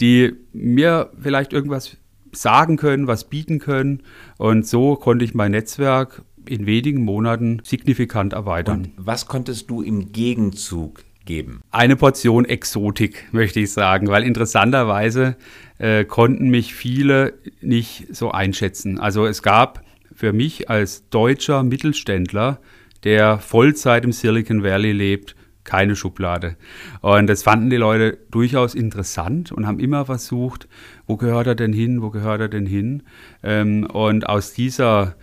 die 0.00 0.32
mir 0.52 1.10
vielleicht 1.20 1.52
irgendwas 1.52 1.98
sagen 2.32 2.76
können, 2.76 3.06
was 3.06 3.28
bieten 3.28 3.58
können. 3.58 4.02
Und 4.38 4.66
so 4.66 4.96
konnte 4.96 5.24
ich 5.24 5.34
mein 5.34 5.50
Netzwerk 5.50 6.22
in 6.46 6.64
wenigen 6.64 7.04
Monaten 7.04 7.60
signifikant 7.64 8.32
erweitern. 8.32 8.92
Und 8.96 9.06
was 9.06 9.26
konntest 9.26 9.68
du 9.68 9.82
im 9.82 10.12
Gegenzug 10.12 11.04
geben? 11.30 11.62
Eine 11.70 11.94
Portion 11.94 12.44
Exotik, 12.44 13.28
möchte 13.30 13.60
ich 13.60 13.72
sagen, 13.72 14.08
weil 14.08 14.24
interessanterweise 14.24 15.36
äh, 15.78 16.04
konnten 16.04 16.50
mich 16.50 16.74
viele 16.74 17.34
nicht 17.60 18.14
so 18.14 18.32
einschätzen. 18.32 18.98
Also 18.98 19.26
es 19.26 19.40
gab 19.40 19.84
für 20.12 20.32
mich 20.32 20.68
als 20.68 21.08
deutscher 21.08 21.62
Mittelständler 21.62 22.58
der 23.04 23.38
Vollzeit 23.38 24.04
im 24.04 24.10
Silicon 24.10 24.64
Valley 24.64 24.90
lebt, 24.90 25.36
keine 25.62 25.94
Schublade. 25.94 26.56
Und 27.00 27.28
das 27.28 27.44
fanden 27.44 27.70
die 27.70 27.76
Leute 27.76 28.18
durchaus 28.32 28.74
interessant 28.74 29.52
und 29.52 29.68
haben 29.68 29.78
immer 29.78 30.04
versucht, 30.06 30.66
wo 31.06 31.16
gehört 31.16 31.46
er 31.46 31.54
denn 31.54 31.72
hin, 31.72 32.02
wo 32.02 32.10
gehört 32.10 32.40
er 32.40 32.48
denn 32.48 32.66
hin? 32.66 33.04
Ähm, 33.44 33.86
und 33.86 34.28
aus 34.28 34.52
dieser 34.52 35.14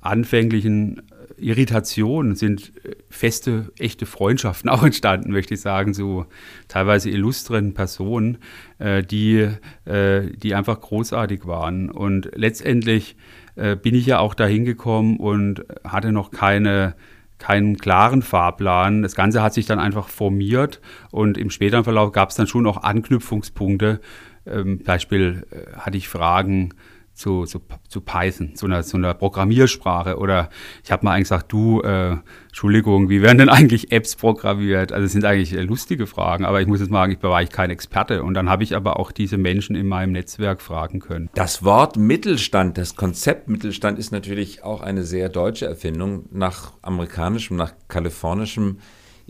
anfänglichen 0.00 1.02
Irritation 1.36 2.34
sind 2.34 2.72
feste, 3.10 3.72
echte 3.78 4.06
Freundschaften 4.06 4.70
auch 4.70 4.82
entstanden, 4.82 5.32
möchte 5.32 5.54
ich 5.54 5.60
sagen, 5.60 5.92
so 5.92 6.26
teilweise 6.68 7.10
illustren 7.10 7.74
Personen, 7.74 8.38
äh, 8.78 9.02
die, 9.02 9.48
äh, 9.84 10.22
die 10.36 10.54
einfach 10.54 10.80
großartig 10.80 11.46
waren. 11.46 11.90
Und 11.90 12.30
letztendlich 12.34 13.16
äh, 13.56 13.76
bin 13.76 13.94
ich 13.94 14.06
ja 14.06 14.20
auch 14.20 14.34
dahin 14.34 14.64
gekommen 14.64 15.18
und 15.18 15.64
hatte 15.84 16.12
noch 16.12 16.30
keine 16.30 16.94
keinen 17.40 17.78
klaren 17.78 18.20
Fahrplan. 18.20 19.02
Das 19.02 19.16
Ganze 19.16 19.42
hat 19.42 19.54
sich 19.54 19.64
dann 19.64 19.78
einfach 19.78 20.08
formiert 20.08 20.80
und 21.10 21.38
im 21.38 21.50
späteren 21.50 21.84
Verlauf 21.84 22.12
gab 22.12 22.28
es 22.28 22.36
dann 22.36 22.46
schon 22.46 22.66
auch 22.66 22.82
Anknüpfungspunkte. 22.82 24.00
Ähm, 24.46 24.82
Beispiel 24.84 25.46
äh, 25.50 25.76
hatte 25.78 25.96
ich 25.96 26.08
Fragen 26.08 26.74
zu, 27.20 27.44
zu, 27.44 27.60
zu 27.88 28.00
Python, 28.00 28.54
zu 28.56 28.66
einer, 28.66 28.82
zu 28.82 28.96
einer 28.96 29.12
Programmiersprache. 29.14 30.16
Oder 30.16 30.48
ich 30.82 30.90
habe 30.90 31.04
mal 31.04 31.12
eigentlich 31.12 31.24
gesagt, 31.24 31.52
du, 31.52 31.82
äh, 31.82 32.16
Entschuldigung, 32.48 33.10
wie 33.10 33.20
werden 33.20 33.38
denn 33.38 33.48
eigentlich 33.50 33.92
Apps 33.92 34.16
programmiert? 34.16 34.90
Also 34.92 35.04
es 35.04 35.12
sind 35.12 35.24
eigentlich 35.24 35.52
äh, 35.52 35.60
lustige 35.60 36.06
Fragen, 36.06 36.44
aber 36.44 36.60
ich 36.60 36.66
muss 36.66 36.80
jetzt 36.80 36.90
sagen, 36.90 37.12
ich 37.12 37.22
war 37.22 37.42
ich 37.42 37.50
kein 37.50 37.70
Experte. 37.70 38.22
Und 38.24 38.34
dann 38.34 38.48
habe 38.48 38.62
ich 38.62 38.74
aber 38.74 38.98
auch 38.98 39.12
diese 39.12 39.36
Menschen 39.36 39.76
in 39.76 39.86
meinem 39.86 40.12
Netzwerk 40.12 40.62
fragen 40.62 41.00
können. 41.00 41.28
Das 41.34 41.62
Wort 41.62 41.96
Mittelstand, 41.96 42.78
das 42.78 42.96
Konzept 42.96 43.48
Mittelstand 43.48 43.98
ist 43.98 44.12
natürlich 44.12 44.64
auch 44.64 44.80
eine 44.80 45.04
sehr 45.04 45.28
deutsche 45.28 45.66
Erfindung. 45.66 46.24
Nach 46.32 46.72
amerikanischem, 46.82 47.56
nach 47.56 47.74
kalifornischem 47.88 48.78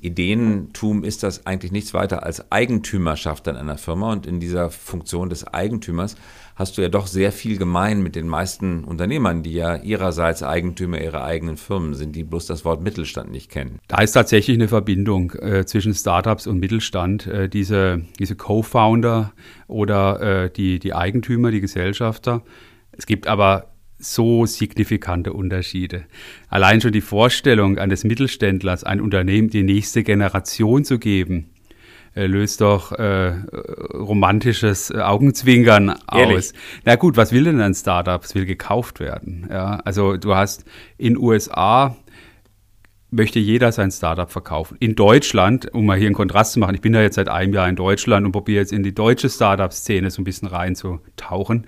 Ideentum 0.02 1.04
ist 1.04 1.23
das 1.23 1.47
eigentlich 1.47 1.73
nichts 1.73 1.95
weiter 1.95 2.25
als 2.25 2.50
Eigentümerschaft 2.50 3.49
an 3.49 3.57
einer 3.57 3.78
Firma. 3.78 4.12
Und 4.12 4.26
in 4.26 4.40
dieser 4.40 4.71
Funktion 4.71 5.28
des 5.28 5.47
Eigentümers 5.47 6.16
hast 6.57 6.76
du 6.76 6.83
ja 6.83 6.88
doch 6.88 7.07
sehr 7.07 7.33
viel 7.33 7.57
gemein 7.57 8.02
mit 8.02 8.16
den 8.16 8.28
meisten 8.28 8.85
Unternehmern, 8.85 9.42
die 9.42 9.54
ja 9.54 9.76
ihrerseits 9.76 10.42
Eigentümer 10.42 11.00
ihrer 11.00 11.25
eigenen 11.25 11.57
Firmen 11.57 11.95
sind, 11.95 12.16
die 12.16 12.25
bloß 12.25 12.47
das 12.47 12.64
Wort 12.64 12.83
Mittelstand 12.83 13.30
nicht 13.30 13.50
kennen. 13.50 13.78
Da 13.88 14.02
ist 14.02 14.12
tatsächlich 14.12 14.57
eine 14.57 14.69
Verbindung 14.69 15.33
äh, 15.33 15.64
zwischen 15.64 15.95
Startups 15.95 16.47
und 16.47 16.59
Mittelstand. 16.59 17.26
Äh, 17.26 17.49
diese 17.49 18.02
diese 18.19 18.37
Co-Founder 18.37 19.33
oder 19.66 20.45
äh, 20.45 20.50
die, 20.50 20.78
die 20.78 20.95
Eigentümer, 20.95 21.50
die 21.50 21.61
Gesellschafter. 21.61 22.42
Es 22.92 23.07
gibt 23.07 23.26
aber 23.26 23.71
so 24.00 24.47
signifikante 24.47 25.33
Unterschiede. 25.33 26.04
Allein 26.49 26.80
schon 26.80 26.92
die 26.92 27.00
Vorstellung 27.00 27.78
eines 27.78 28.04
Mittelständlers, 28.04 28.85
ein 28.85 29.00
Unternehmen 29.00 29.50
die 29.50 29.62
nächste 29.62 30.02
Generation 30.02 30.85
zu 30.85 30.99
geben, 30.99 31.50
äh, 32.14 32.26
löst 32.26 32.61
doch 32.61 32.92
äh, 32.92 33.33
romantisches 33.95 34.90
äh, 34.90 34.99
Augenzwinkern 34.99 35.95
Ehrlich? 36.12 36.37
aus. 36.37 36.52
Na 36.85 36.97
gut, 36.97 37.16
was 37.16 37.33
will 37.33 37.45
denn 37.45 37.61
ein 37.61 37.75
Startup? 37.75 38.23
Es 38.23 38.35
will 38.35 38.47
gekauft 38.47 38.99
werden. 38.99 39.46
Ja, 39.48 39.77
also 39.85 40.16
du 40.16 40.35
hast 40.35 40.64
in 40.98 41.16
USA 41.16 41.96
möchte 43.12 43.38
jeder 43.38 43.72
sein 43.72 43.90
Startup 43.90 44.31
verkaufen. 44.31 44.77
In 44.81 44.94
Deutschland, 44.94 45.72
um 45.74 45.87
mal 45.87 45.98
hier 45.98 46.07
einen 46.07 46.14
Kontrast 46.14 46.53
zu 46.53 46.61
machen, 46.61 46.74
ich 46.77 46.81
bin 46.81 46.94
ja 46.94 47.03
jetzt 47.03 47.16
seit 47.16 47.29
einem 47.29 47.53
Jahr 47.53 47.68
in 47.68 47.77
Deutschland 47.77 48.24
und 48.24 48.33
probiere 48.33 48.61
jetzt 48.61 48.72
in 48.72 48.83
die 48.83 48.94
deutsche 48.94 49.29
Startup-Szene 49.29 50.11
so 50.11 50.20
ein 50.20 50.24
bisschen 50.24 50.48
reinzutauchen 50.48 51.66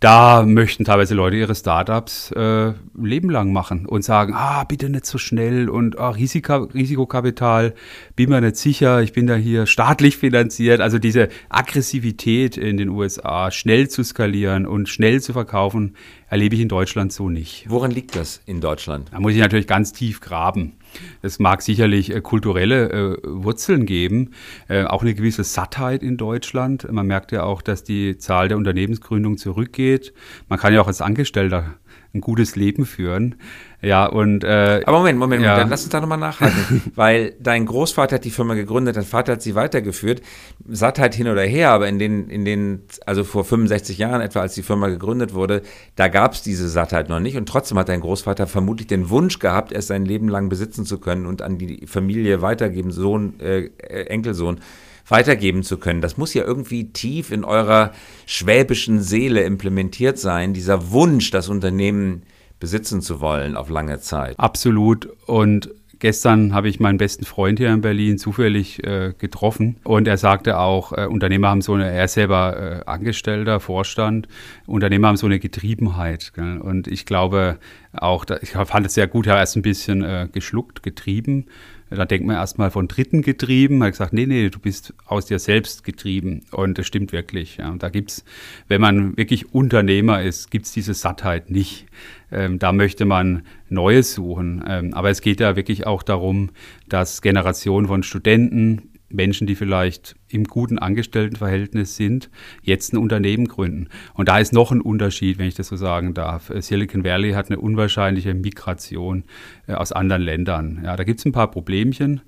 da 0.00 0.44
möchten 0.44 0.84
teilweise 0.84 1.14
Leute 1.14 1.36
ihre 1.36 1.56
Startups 1.56 2.30
äh, 2.30 2.72
lebenlang 2.96 3.52
machen 3.52 3.84
und 3.84 4.02
sagen, 4.02 4.32
ah, 4.32 4.62
bitte 4.62 4.88
nicht 4.90 5.06
so 5.06 5.18
schnell 5.18 5.68
und 5.68 5.98
ah, 5.98 6.10
Risika, 6.10 6.58
Risikokapital, 6.72 7.74
bin 8.14 8.30
mir 8.30 8.40
nicht 8.40 8.56
sicher, 8.56 9.02
ich 9.02 9.12
bin 9.12 9.26
da 9.26 9.34
hier 9.34 9.66
staatlich 9.66 10.16
finanziert. 10.16 10.80
Also 10.80 11.00
diese 11.00 11.28
Aggressivität 11.48 12.56
in 12.56 12.76
den 12.76 12.90
USA, 12.90 13.50
schnell 13.50 13.88
zu 13.88 14.04
skalieren 14.04 14.66
und 14.66 14.88
schnell 14.88 15.20
zu 15.20 15.32
verkaufen, 15.32 15.96
erlebe 16.28 16.54
ich 16.54 16.60
in 16.60 16.68
Deutschland 16.68 17.12
so 17.12 17.28
nicht. 17.28 17.66
Woran 17.68 17.90
liegt 17.90 18.16
das 18.16 18.40
in 18.46 18.60
Deutschland? 18.60 19.08
Da 19.12 19.20
muss 19.20 19.32
ich 19.32 19.38
natürlich 19.38 19.66
ganz 19.66 19.92
tief 19.92 20.20
graben. 20.20 20.74
Es 21.22 21.38
mag 21.38 21.62
sicherlich 21.62 22.14
äh, 22.14 22.20
kulturelle 22.20 22.90
äh, 22.90 23.16
Wurzeln 23.24 23.86
geben, 23.86 24.30
äh, 24.68 24.84
auch 24.84 25.02
eine 25.02 25.14
gewisse 25.14 25.44
Sattheit 25.44 26.02
in 26.02 26.16
Deutschland. 26.16 26.90
Man 26.90 27.06
merkt 27.06 27.32
ja 27.32 27.44
auch, 27.44 27.62
dass 27.62 27.84
die 27.84 28.18
Zahl 28.18 28.48
der 28.48 28.56
Unternehmensgründungen 28.56 29.38
zurückgeht. 29.38 30.12
Man 30.48 30.58
kann 30.58 30.72
ja 30.72 30.80
auch 30.80 30.86
als 30.86 31.00
Angestellter 31.00 31.74
ein 32.18 32.20
gutes 32.20 32.56
Leben 32.56 32.84
führen. 32.86 33.36
Ja, 33.80 34.06
und. 34.06 34.42
Äh, 34.42 34.82
Aber 34.84 34.98
Moment, 34.98 35.18
Moment, 35.18 35.42
ja. 35.42 35.56
dann 35.56 35.70
lass 35.70 35.82
uns 35.82 35.90
da 35.90 36.00
nochmal 36.00 36.18
nachhaken. 36.18 36.82
weil 36.96 37.34
dein 37.40 37.64
Großvater 37.64 38.16
hat 38.16 38.24
die 38.24 38.30
Firma 38.30 38.54
gegründet, 38.54 38.96
dein 38.96 39.04
Vater 39.04 39.32
hat 39.32 39.42
sie 39.42 39.54
weitergeführt. 39.54 40.20
Sattheit 40.68 41.02
halt 41.02 41.14
hin 41.14 41.28
oder 41.28 41.42
her, 41.42 41.70
aber 41.70 41.88
in 41.88 41.98
den, 41.98 42.28
in 42.28 42.44
den, 42.44 42.82
also 43.06 43.24
vor 43.24 43.44
65 43.44 43.98
Jahren 43.98 44.20
etwa, 44.20 44.40
als 44.40 44.54
die 44.54 44.62
Firma 44.62 44.88
gegründet 44.88 45.32
wurde, 45.32 45.62
da 45.96 46.08
gab 46.08 46.32
es 46.32 46.42
diese 46.42 46.68
Sattheit 46.68 47.08
noch 47.08 47.20
nicht. 47.20 47.36
Und 47.36 47.48
trotzdem 47.48 47.78
hat 47.78 47.88
dein 47.88 48.00
Großvater 48.00 48.46
vermutlich 48.46 48.88
den 48.88 49.10
Wunsch 49.10 49.38
gehabt, 49.38 49.72
es 49.72 49.86
sein 49.86 50.04
Leben 50.04 50.28
lang 50.28 50.48
besitzen 50.48 50.84
zu 50.84 50.98
können 50.98 51.26
und 51.26 51.42
an 51.42 51.58
die 51.58 51.86
Familie 51.86 52.42
weitergeben, 52.42 52.90
Sohn, 52.90 53.38
äh, 53.40 53.70
Enkelsohn 54.06 54.60
weitergeben 55.08 55.62
zu 55.62 55.78
können. 55.78 56.00
Das 56.00 56.16
muss 56.16 56.34
ja 56.34 56.44
irgendwie 56.44 56.92
tief 56.92 57.30
in 57.30 57.44
eurer 57.44 57.92
schwäbischen 58.26 59.00
Seele 59.00 59.42
implementiert 59.42 60.18
sein, 60.18 60.54
dieser 60.54 60.90
Wunsch, 60.90 61.30
das 61.30 61.48
Unternehmen 61.48 62.22
besitzen 62.60 63.00
zu 63.00 63.20
wollen 63.20 63.56
auf 63.56 63.70
lange 63.70 64.00
Zeit. 64.00 64.38
Absolut. 64.38 65.08
Und 65.26 65.70
Gestern 66.00 66.54
habe 66.54 66.68
ich 66.68 66.78
meinen 66.78 66.96
besten 66.96 67.24
Freund 67.24 67.58
hier 67.58 67.72
in 67.72 67.80
Berlin 67.80 68.18
zufällig 68.18 68.84
äh, 68.84 69.14
getroffen 69.18 69.78
und 69.82 70.06
er 70.06 70.16
sagte 70.16 70.58
auch, 70.58 70.92
äh, 70.92 71.06
Unternehmer 71.06 71.48
haben 71.48 71.60
so 71.60 71.74
eine, 71.74 71.90
er 71.90 72.04
ist 72.04 72.12
selber 72.12 72.56
äh, 72.56 72.88
Angestellter, 72.88 73.58
Vorstand, 73.58 74.28
Unternehmer 74.66 75.08
haben 75.08 75.16
so 75.16 75.26
eine 75.26 75.40
Getriebenheit. 75.40 76.32
Gell? 76.34 76.58
Und 76.58 76.86
ich 76.86 77.04
glaube 77.04 77.58
auch, 77.92 78.26
ich 78.42 78.50
fand 78.50 78.86
es 78.86 78.94
sehr 78.94 79.08
gut, 79.08 79.26
er 79.26 79.38
erst 79.38 79.56
ein 79.56 79.62
bisschen 79.62 80.04
äh, 80.04 80.28
geschluckt, 80.30 80.84
getrieben 80.84 81.46
da 81.90 82.04
denkt 82.04 82.26
man 82.26 82.36
erstmal 82.36 82.70
von 82.70 82.88
Dritten 82.88 83.22
getrieben. 83.22 83.82
Hat 83.82 83.92
gesagt, 83.92 84.12
nee, 84.12 84.26
nee, 84.26 84.50
du 84.50 84.58
bist 84.58 84.94
aus 85.06 85.26
dir 85.26 85.38
selbst 85.38 85.84
getrieben. 85.84 86.42
Und 86.50 86.78
das 86.78 86.86
stimmt 86.86 87.12
wirklich. 87.12 87.56
Ja. 87.56 87.74
Da 87.78 87.88
gibt's, 87.88 88.24
wenn 88.68 88.80
man 88.80 89.16
wirklich 89.16 89.54
Unternehmer 89.54 90.22
ist, 90.22 90.50
gibt's 90.50 90.72
diese 90.72 90.94
Sattheit 90.94 91.50
nicht. 91.50 91.86
Ähm, 92.30 92.58
da 92.58 92.72
möchte 92.72 93.04
man 93.04 93.42
Neues 93.70 94.14
suchen. 94.14 94.62
Ähm, 94.66 94.92
aber 94.94 95.10
es 95.10 95.20
geht 95.20 95.40
ja 95.40 95.56
wirklich 95.56 95.86
auch 95.86 96.02
darum, 96.02 96.50
dass 96.88 97.22
Generationen 97.22 97.86
von 97.86 98.02
Studenten, 98.02 98.87
Menschen, 99.10 99.46
die 99.46 99.54
vielleicht 99.54 100.16
im 100.28 100.44
guten 100.44 100.78
Angestelltenverhältnis 100.78 101.96
sind, 101.96 102.30
jetzt 102.62 102.92
ein 102.92 102.98
Unternehmen 102.98 103.48
gründen. 103.48 103.88
Und 104.14 104.28
da 104.28 104.38
ist 104.38 104.52
noch 104.52 104.70
ein 104.70 104.80
Unterschied, 104.80 105.38
wenn 105.38 105.48
ich 105.48 105.54
das 105.54 105.68
so 105.68 105.76
sagen 105.76 106.14
darf. 106.14 106.52
Silicon 106.58 107.04
Valley 107.04 107.32
hat 107.32 107.50
eine 107.50 107.58
unwahrscheinliche 107.58 108.34
Migration 108.34 109.24
äh, 109.66 109.74
aus 109.74 109.92
anderen 109.92 110.22
Ländern. 110.22 110.82
Ja, 110.84 110.96
da 110.96 111.04
gibt 111.04 111.20
es 111.20 111.26
ein 111.26 111.32
paar 111.32 111.50
Problemchen. 111.50 112.20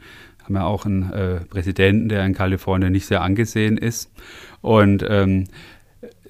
Haben 0.45 0.55
ja 0.55 0.65
auch 0.65 0.87
einen 0.87 1.13
äh, 1.13 1.41
Präsidenten, 1.45 2.09
der 2.09 2.25
in 2.25 2.35
Kalifornien 2.35 2.93
nicht 2.93 3.07
sehr 3.07 3.21
angesehen 3.21 3.77
ist. 3.77 4.11
Und 4.63 5.05
ähm, 5.09 5.45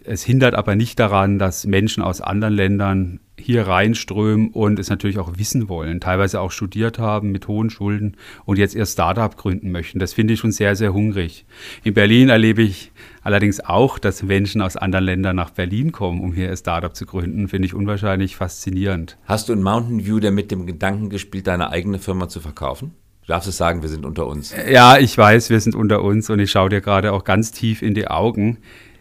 es 0.05 0.25
hindert 0.25 0.55
aber 0.55 0.75
nicht 0.75 0.99
daran, 0.99 1.39
dass 1.39 1.67
Menschen 1.67 2.03
aus 2.03 2.21
anderen 2.21 2.55
Ländern 2.55 3.21
hier 3.43 3.67
reinströmen 3.67 4.49
und 4.49 4.79
es 4.79 4.91
natürlich 4.91 5.19
auch 5.19 5.39
wissen 5.39 5.69
wollen, 5.69 6.01
teilweise 6.01 6.41
auch 6.41 6.51
studiert 6.51 6.99
haben 6.99 7.33
mit 7.33 7.49
hohen 7.49 7.71
Schulden 7.71 8.17
und 8.45 8.59
jetzt 8.59 8.75
ihr 8.75 8.87
Startup 8.87 9.37
gründen 9.37 9.71
möchten. 9.71 9.99
Das 9.99 10.13
finde 10.13 10.35
ich 10.35 10.41
schon 10.41 10.53
sehr, 10.53 10.77
sehr 10.77 10.93
hungrig. 10.93 11.45
In 11.83 11.95
Berlin 11.95 12.29
erlebe 12.29 12.63
ich 12.63 12.93
allerdings 13.23 13.61
auch, 13.61 13.99
dass 13.99 14.23
Menschen 14.23 14.63
aus 14.63 14.77
anderen 14.77 15.05
Ländern 15.05 15.37
nach 15.37 15.51
Berlin 15.51 15.93
kommen, 15.93 16.21
um 16.21 16.33
hier 16.33 16.49
ihr 16.49 16.57
Startup 16.57 16.95
zu 16.95 17.07
gründen. 17.07 17.49
Finde 17.49 17.67
ich 17.67 17.75
unwahrscheinlich 17.75 18.37
faszinierend. 18.37 19.17
Hast 19.25 19.49
du 19.49 19.53
in 19.53 19.63
Mountain 19.63 20.07
View 20.07 20.21
denn 20.21 20.35
mit 20.35 20.51
dem 20.51 20.67
Gedanken 20.67 21.11
gespielt, 21.11 21.47
deine 21.47 21.71
eigene 21.71 21.99
Firma 21.99 22.29
zu 22.29 22.41
verkaufen? 22.41 22.93
Du 23.23 23.29
darfst 23.29 23.49
es 23.49 23.57
sagen, 23.57 23.83
wir 23.83 23.89
sind 23.89 24.05
unter 24.05 24.27
uns. 24.27 24.55
Ja, 24.71 24.99
ich 24.99 25.17
weiß, 25.17 25.51
wir 25.51 25.61
sind 25.61 25.75
unter 25.75 26.03
uns 26.03 26.31
und 26.31 26.41
ich 26.41 26.51
schaue 26.51 26.69
dir 26.69 26.81
gerade 26.81 27.13
auch 27.13 27.25
ganz 27.25 27.53
tief 27.53 27.83
in 27.83 27.95
die 27.95 28.09
Augen. 28.09 28.59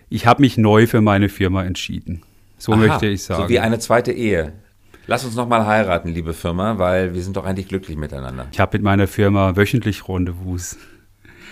Ich 0.10 0.26
habe 0.26 0.42
mich 0.42 0.58
neu 0.58 0.88
für 0.88 1.02
meine 1.02 1.30
Firma 1.30 1.64
entschieden. 1.64 2.22
So 2.60 2.74
Aha, 2.74 2.80
möchte 2.80 3.08
ich 3.08 3.24
sagen. 3.24 3.44
So 3.44 3.50
wie 3.50 3.60
eine 3.60 3.80
zweite 3.80 4.12
Ehe. 4.12 4.54
Lass 5.08 5.26
uns 5.26 5.36
nochmal 5.36 5.66
heiraten, 5.66 6.10
liebe 6.10 6.34
Firma, 6.34 6.78
weil 6.78 7.16
wir 7.16 7.24
sind 7.24 7.36
doch 7.36 7.46
eigentlich 7.46 7.68
glücklich 7.68 7.98
miteinander. 7.98 8.46
Ich 8.52 8.60
habe 8.60 8.78
mit 8.78 8.84
meiner 8.84 9.08
Firma 9.08 9.56
wöchentlich 9.56 10.08
Rendezvous. 10.08 10.78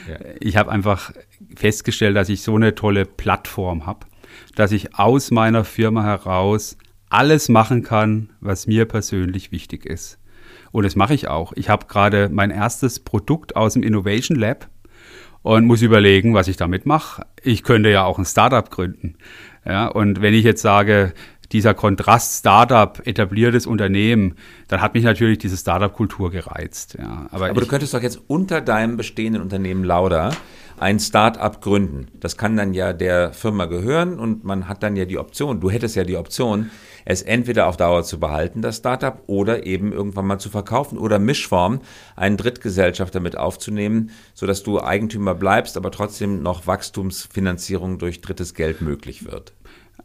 Ja. 0.08 0.18
Ich 0.40 0.58
habe 0.58 0.72
einfach 0.72 1.12
festgestellt, 1.56 2.16
dass 2.16 2.30
ich 2.30 2.44
so 2.44 2.56
eine 2.56 2.76
tolle 2.76 3.06
Plattform 3.06 3.88
habe, 3.88 4.06
dass 4.56 4.72
ich 4.72 4.96
aus 4.96 5.32
meiner 5.32 5.64
Firma 5.64 6.04
heraus 6.04 6.78
alles 7.10 7.50
machen 7.50 7.84
kann, 7.84 8.30
was 8.42 8.68
mir 8.68 8.86
persönlich 8.86 9.52
wichtig 9.52 9.86
ist. 9.86 10.20
Und 10.72 10.84
das 10.84 10.96
mache 10.96 11.14
ich 11.14 11.28
auch. 11.28 11.54
Ich 11.56 11.70
habe 11.70 11.88
gerade 11.88 12.30
mein 12.30 12.52
erstes 12.52 13.00
Produkt 13.00 13.56
aus 13.56 13.74
dem 13.74 13.82
Innovation 13.82 14.38
Lab 14.38 14.70
und 15.48 15.66
muss 15.66 15.82
überlegen, 15.82 16.34
was 16.34 16.50
ich 16.50 16.58
damit 16.58 16.86
mache. 16.86 17.26
Ich 17.42 17.64
könnte 17.64 17.90
ja 17.90 18.04
auch 18.04 18.18
ein 18.20 18.26
Startup 18.26 18.70
gründen. 18.70 19.16
Ja, 19.66 19.88
und 19.88 20.22
wenn 20.22 20.34
ich 20.34 20.44
jetzt 20.44 20.62
sage, 20.62 21.14
dieser 21.54 21.74
Kontrast 21.74 22.40
Startup, 22.40 23.02
etabliertes 23.08 23.66
Unternehmen, 23.66 24.36
dann 24.68 24.82
hat 24.82 24.94
mich 24.94 25.06
natürlich 25.06 25.38
diese 25.38 25.56
Startup-Kultur 25.56 26.32
gereizt. 26.32 26.98
Ja, 27.00 27.28
aber, 27.32 27.50
aber 27.50 27.62
du 27.62 27.68
könntest 27.68 27.94
doch 27.94 28.02
jetzt 28.02 28.20
unter 28.28 28.60
deinem 28.60 28.98
bestehenden 28.98 29.42
Unternehmen 29.42 29.86
Lauda 29.86 30.32
ein 30.80 31.00
Startup 31.00 31.62
gründen. 31.62 32.08
Das 32.20 32.36
kann 32.36 32.58
dann 32.58 32.74
ja 32.74 32.92
der 32.92 33.32
Firma 33.32 33.66
gehören 33.68 34.20
und 34.20 34.44
man 34.44 34.68
hat 34.68 34.84
dann 34.84 34.98
ja 34.98 35.06
die 35.06 35.18
Option, 35.18 35.62
du 35.62 35.72
hättest 35.72 35.96
ja 35.96 36.04
die 36.04 36.18
Option, 36.18 36.72
es 37.10 37.22
entweder 37.22 37.68
auf 37.68 37.78
Dauer 37.78 38.04
zu 38.04 38.20
behalten, 38.20 38.62
das 38.62 38.78
Startup, 38.78 39.24
oder 39.28 39.66
eben 39.66 39.94
irgendwann 39.94 40.28
mal 40.28 40.40
zu 40.40 40.50
verkaufen 40.50 40.98
oder 40.98 41.20
Mischform, 41.20 41.80
einen 42.18 42.36
Drittgesellschafter 42.36 43.22
mit 43.22 43.38
aufzunehmen, 43.38 44.12
sodass 44.34 44.62
du 44.62 44.82
Eigentümer 44.82 45.34
bleibst, 45.34 45.78
aber 45.78 45.90
trotzdem 45.90 46.44
noch 46.44 46.68
Wachstumsfinanzierung 46.68 47.98
durch 47.98 48.20
drittes 48.20 48.54
Geld 48.54 48.82
möglich 48.82 49.24
wird. 49.24 49.54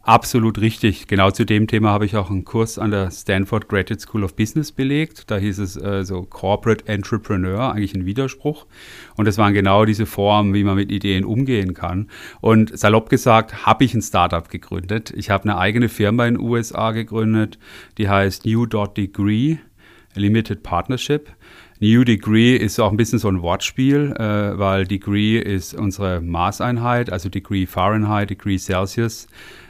Absolut 0.05 0.59
richtig. 0.59 1.07
Genau 1.07 1.31
zu 1.31 1.45
dem 1.45 1.65
Thema 1.65 1.91
habe 1.91 2.05
ich 2.05 2.17
auch 2.17 2.29
einen 2.29 2.43
Kurs 2.43 2.77
an 2.77 2.91
der 2.91 3.09
Stanford 3.09 3.69
Graduate 3.69 4.01
School 4.01 4.25
of 4.25 4.35
Business 4.35 4.73
belegt. 4.73 5.31
Da 5.31 5.37
hieß 5.37 5.59
es 5.59 5.77
äh, 5.77 6.03
so 6.03 6.23
Corporate 6.23 6.85
Entrepreneur, 6.89 7.71
eigentlich 7.71 7.95
ein 7.95 8.05
Widerspruch. 8.05 8.65
Und 9.15 9.29
das 9.29 9.37
waren 9.37 9.53
genau 9.53 9.85
diese 9.85 10.05
Formen, 10.05 10.53
wie 10.53 10.65
man 10.65 10.75
mit 10.75 10.91
Ideen 10.91 11.23
umgehen 11.23 11.73
kann. 11.73 12.09
Und 12.41 12.77
salopp 12.77 13.09
gesagt, 13.09 13.65
habe 13.65 13.85
ich 13.85 13.93
ein 13.93 14.01
Startup 14.01 14.49
gegründet. 14.49 15.13
Ich 15.15 15.29
habe 15.29 15.45
eine 15.45 15.57
eigene 15.57 15.87
Firma 15.87 16.25
in 16.25 16.33
den 16.33 16.43
USA 16.43 16.91
gegründet, 16.91 17.57
die 17.97 18.09
heißt 18.09 18.45
New.Degree 18.45 19.59
Limited 20.15 20.63
Partnership. 20.63 21.29
New 21.79 22.03
Degree 22.03 22.55
ist 22.55 22.79
auch 22.79 22.91
ein 22.91 22.97
bisschen 22.97 23.19
so 23.19 23.29
ein 23.29 23.41
Wortspiel, 23.41 24.13
äh, 24.17 24.57
weil 24.59 24.85
Degree 24.85 25.37
ist 25.39 25.73
unsere 25.73 26.19
Maßeinheit, 26.19 27.09
also 27.09 27.29
Degree 27.29 27.65
Fahrenheit, 27.65 28.29
Degree 28.29 28.57
Celsius. 28.57 29.27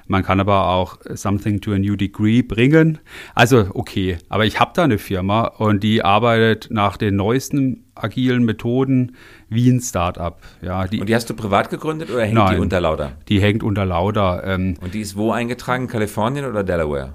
Man 0.08 0.24
kann 0.24 0.40
aber 0.40 0.70
auch 0.70 0.98
something 1.14 1.62
to 1.62 1.72
a 1.74 1.80
new 1.80 1.96
degree 1.96 2.42
bringen. 2.42 3.00
Also 3.36 3.68
okay, 3.74 4.18
aber 4.30 4.46
ich 4.46 4.60
habe 4.60 4.72
da 4.76 4.84
eine 4.84 4.98
Firma 4.98 5.46
und 5.46 5.84
die 5.84 6.04
arbeitet 6.04 6.70
nach 6.72 6.98
den 6.98 7.16
neuesten 7.16 7.86
agilen 7.96 8.44
Methoden 8.44 9.16
wie 9.50 9.70
ein 9.70 9.80
Startup. 9.80 10.38
Ja, 10.62 10.88
die, 10.88 11.00
und 11.00 11.08
die 11.08 11.16
hast 11.16 11.30
du 11.30 11.34
privat 11.34 11.70
gegründet 11.70 12.10
oder 12.10 12.24
hängt 12.24 12.36
nein, 12.36 12.56
die 12.56 12.62
unter 12.62 12.82
Lauda? 12.82 13.14
Die 13.30 13.42
hängt 13.42 13.64
unter 13.64 13.86
Lauda. 13.86 14.44
Ähm, 14.44 14.76
und 14.82 14.94
die 14.94 15.02
ist 15.02 15.16
wo 15.16 15.32
eingetragen? 15.32 15.88
Kalifornien 15.88 16.46
oder 16.46 16.64
Delaware? 16.64 17.14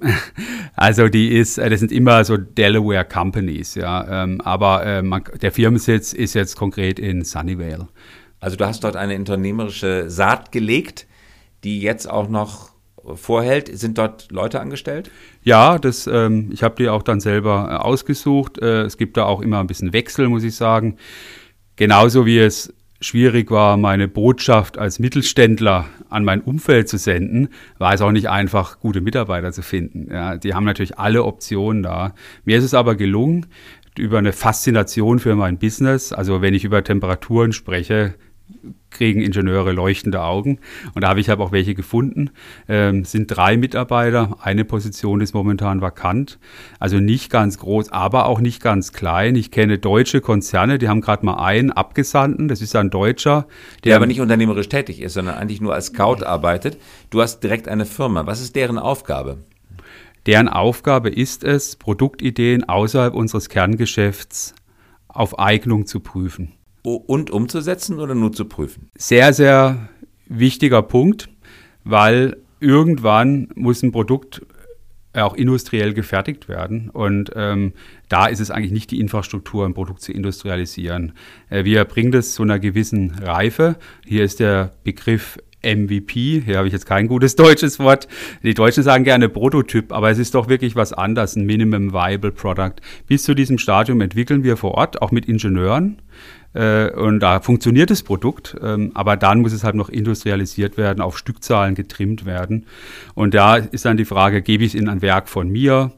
Also 0.78 1.08
die 1.08 1.34
ist, 1.34 1.56
äh, 1.56 1.70
das 1.70 1.80
sind 1.80 1.90
immer 1.90 2.22
so 2.24 2.36
Delaware 2.36 3.06
Companies, 3.06 3.76
ja. 3.76 4.24
Ähm, 4.24 4.42
aber 4.42 4.84
äh, 4.84 5.02
man, 5.02 5.24
der 5.40 5.50
Firmensitz 5.50 6.12
ist 6.12 6.34
jetzt 6.34 6.54
konkret 6.54 6.98
in 6.98 7.24
Sunnyvale. 7.24 7.88
Also 8.38 8.56
du 8.56 8.66
hast 8.66 8.84
dort 8.84 8.94
eine 8.94 9.16
unternehmerische 9.16 10.10
Saat 10.10 10.52
gelegt, 10.52 11.06
die 11.66 11.80
jetzt 11.80 12.08
auch 12.08 12.28
noch 12.28 12.70
vorhält. 13.14 13.76
Sind 13.76 13.98
dort 13.98 14.30
Leute 14.30 14.60
angestellt? 14.60 15.10
Ja, 15.42 15.78
das, 15.78 16.06
ähm, 16.06 16.50
ich 16.52 16.62
habe 16.62 16.76
die 16.76 16.88
auch 16.88 17.02
dann 17.02 17.20
selber 17.20 17.68
äh, 17.70 17.74
ausgesucht. 17.74 18.58
Äh, 18.58 18.82
es 18.82 18.96
gibt 18.96 19.16
da 19.16 19.24
auch 19.24 19.40
immer 19.40 19.58
ein 19.58 19.66
bisschen 19.66 19.92
Wechsel, 19.92 20.28
muss 20.28 20.44
ich 20.44 20.54
sagen. 20.54 20.96
Genauso 21.74 22.24
wie 22.24 22.38
es 22.38 22.72
schwierig 23.00 23.50
war, 23.50 23.76
meine 23.76 24.08
Botschaft 24.08 24.78
als 24.78 25.00
Mittelständler 25.00 25.86
an 26.08 26.24
mein 26.24 26.40
Umfeld 26.40 26.88
zu 26.88 26.98
senden, 26.98 27.48
war 27.78 27.92
es 27.92 28.00
auch 28.00 28.12
nicht 28.12 28.30
einfach, 28.30 28.78
gute 28.80 29.00
Mitarbeiter 29.00 29.52
zu 29.52 29.62
finden. 29.62 30.08
Ja, 30.10 30.36
die 30.36 30.54
haben 30.54 30.64
natürlich 30.64 30.98
alle 30.98 31.24
Optionen 31.24 31.82
da. 31.82 32.14
Mir 32.44 32.56
ist 32.58 32.64
es 32.64 32.74
aber 32.74 32.94
gelungen, 32.94 33.46
über 33.98 34.18
eine 34.18 34.32
Faszination 34.32 35.18
für 35.18 35.34
mein 35.34 35.58
Business, 35.58 36.12
also 36.12 36.42
wenn 36.42 36.54
ich 36.54 36.64
über 36.64 36.84
Temperaturen 36.84 37.52
spreche, 37.52 38.14
kriegen 38.90 39.20
Ingenieure 39.20 39.72
leuchtende 39.72 40.22
Augen. 40.22 40.58
Und 40.94 41.02
da 41.02 41.08
habe 41.08 41.20
ich 41.20 41.28
halt 41.28 41.38
auch 41.40 41.52
welche 41.52 41.74
gefunden. 41.74 42.30
Ähm, 42.68 43.04
sind 43.04 43.26
drei 43.26 43.56
Mitarbeiter. 43.56 44.38
Eine 44.40 44.64
Position 44.64 45.20
ist 45.20 45.34
momentan 45.34 45.80
vakant. 45.80 46.38
Also 46.78 46.98
nicht 46.98 47.30
ganz 47.30 47.58
groß, 47.58 47.92
aber 47.92 48.26
auch 48.26 48.40
nicht 48.40 48.62
ganz 48.62 48.92
klein. 48.92 49.36
Ich 49.36 49.50
kenne 49.50 49.78
deutsche 49.78 50.20
Konzerne, 50.20 50.78
die 50.78 50.88
haben 50.88 51.00
gerade 51.00 51.26
mal 51.26 51.34
einen 51.34 51.72
Abgesandten. 51.72 52.48
Das 52.48 52.62
ist 52.62 52.74
ein 52.74 52.90
Deutscher. 52.90 53.46
Der, 53.84 53.90
der 53.90 53.96
aber 53.96 54.06
nicht 54.06 54.20
unternehmerisch 54.20 54.68
tätig 54.68 55.00
ist, 55.02 55.14
sondern 55.14 55.36
eigentlich 55.36 55.60
nur 55.60 55.74
als 55.74 55.86
Scout 55.86 56.24
arbeitet. 56.24 56.78
Du 57.10 57.20
hast 57.20 57.40
direkt 57.40 57.68
eine 57.68 57.84
Firma. 57.84 58.26
Was 58.26 58.40
ist 58.40 58.56
deren 58.56 58.78
Aufgabe? 58.78 59.38
Deren 60.24 60.48
Aufgabe 60.48 61.10
ist 61.10 61.44
es, 61.44 61.76
Produktideen 61.76 62.64
außerhalb 62.64 63.14
unseres 63.14 63.48
Kerngeschäfts 63.48 64.54
auf 65.06 65.38
Eignung 65.38 65.86
zu 65.86 66.00
prüfen 66.00 66.52
und 66.94 67.30
umzusetzen 67.30 67.98
oder 67.98 68.14
nur 68.14 68.32
zu 68.32 68.44
prüfen? 68.44 68.90
Sehr, 68.94 69.32
sehr 69.32 69.88
wichtiger 70.26 70.82
Punkt, 70.82 71.28
weil 71.84 72.36
irgendwann 72.60 73.48
muss 73.54 73.82
ein 73.82 73.92
Produkt 73.92 74.42
auch 75.14 75.34
industriell 75.34 75.94
gefertigt 75.94 76.48
werden. 76.48 76.90
Und 76.90 77.30
ähm, 77.34 77.72
da 78.08 78.26
ist 78.26 78.40
es 78.40 78.50
eigentlich 78.50 78.72
nicht 78.72 78.90
die 78.90 79.00
Infrastruktur, 79.00 79.64
ein 79.64 79.72
Produkt 79.72 80.02
zu 80.02 80.12
industrialisieren. 80.12 81.12
Äh, 81.48 81.64
wir 81.64 81.84
bringen 81.86 82.12
das 82.12 82.32
zu 82.32 82.42
einer 82.42 82.58
gewissen 82.58 83.12
Reife. 83.22 83.76
Hier 84.04 84.24
ist 84.24 84.40
der 84.40 84.74
Begriff 84.84 85.38
MVP, 85.62 86.42
hier 86.44 86.58
habe 86.58 86.68
ich 86.68 86.72
jetzt 86.72 86.86
kein 86.86 87.08
gutes 87.08 87.34
deutsches 87.34 87.78
Wort. 87.80 88.06
Die 88.42 88.54
Deutschen 88.54 88.82
sagen 88.82 89.04
gerne 89.04 89.28
Prototyp, 89.28 89.92
aber 89.92 90.10
es 90.10 90.18
ist 90.18 90.34
doch 90.34 90.48
wirklich 90.48 90.76
was 90.76 90.92
anderes, 90.92 91.34
ein 91.34 91.44
Minimum 91.44 91.92
Viable 91.92 92.30
Product. 92.30 92.74
Bis 93.06 93.24
zu 93.24 93.34
diesem 93.34 93.58
Stadium 93.58 94.00
entwickeln 94.00 94.44
wir 94.44 94.56
vor 94.56 94.72
Ort, 94.72 95.02
auch 95.02 95.10
mit 95.10 95.26
Ingenieuren. 95.26 96.02
Äh, 96.54 96.90
und 96.90 97.20
da 97.20 97.40
funktioniert 97.40 97.90
das 97.90 98.02
Produkt, 98.02 98.56
ähm, 98.62 98.92
aber 98.94 99.16
dann 99.16 99.40
muss 99.40 99.52
es 99.52 99.64
halt 99.64 99.74
noch 99.74 99.88
industrialisiert 99.88 100.76
werden, 100.76 101.00
auf 101.00 101.18
Stückzahlen 101.18 101.74
getrimmt 101.74 102.24
werden. 102.24 102.66
Und 103.14 103.34
da 103.34 103.56
ist 103.56 103.84
dann 103.84 103.96
die 103.96 104.04
Frage, 104.04 104.42
gebe 104.42 104.64
ich 104.64 104.74
es 104.74 104.80
in 104.80 104.88
ein 104.88 105.02
Werk 105.02 105.28
von 105.28 105.48
mir, 105.48 105.92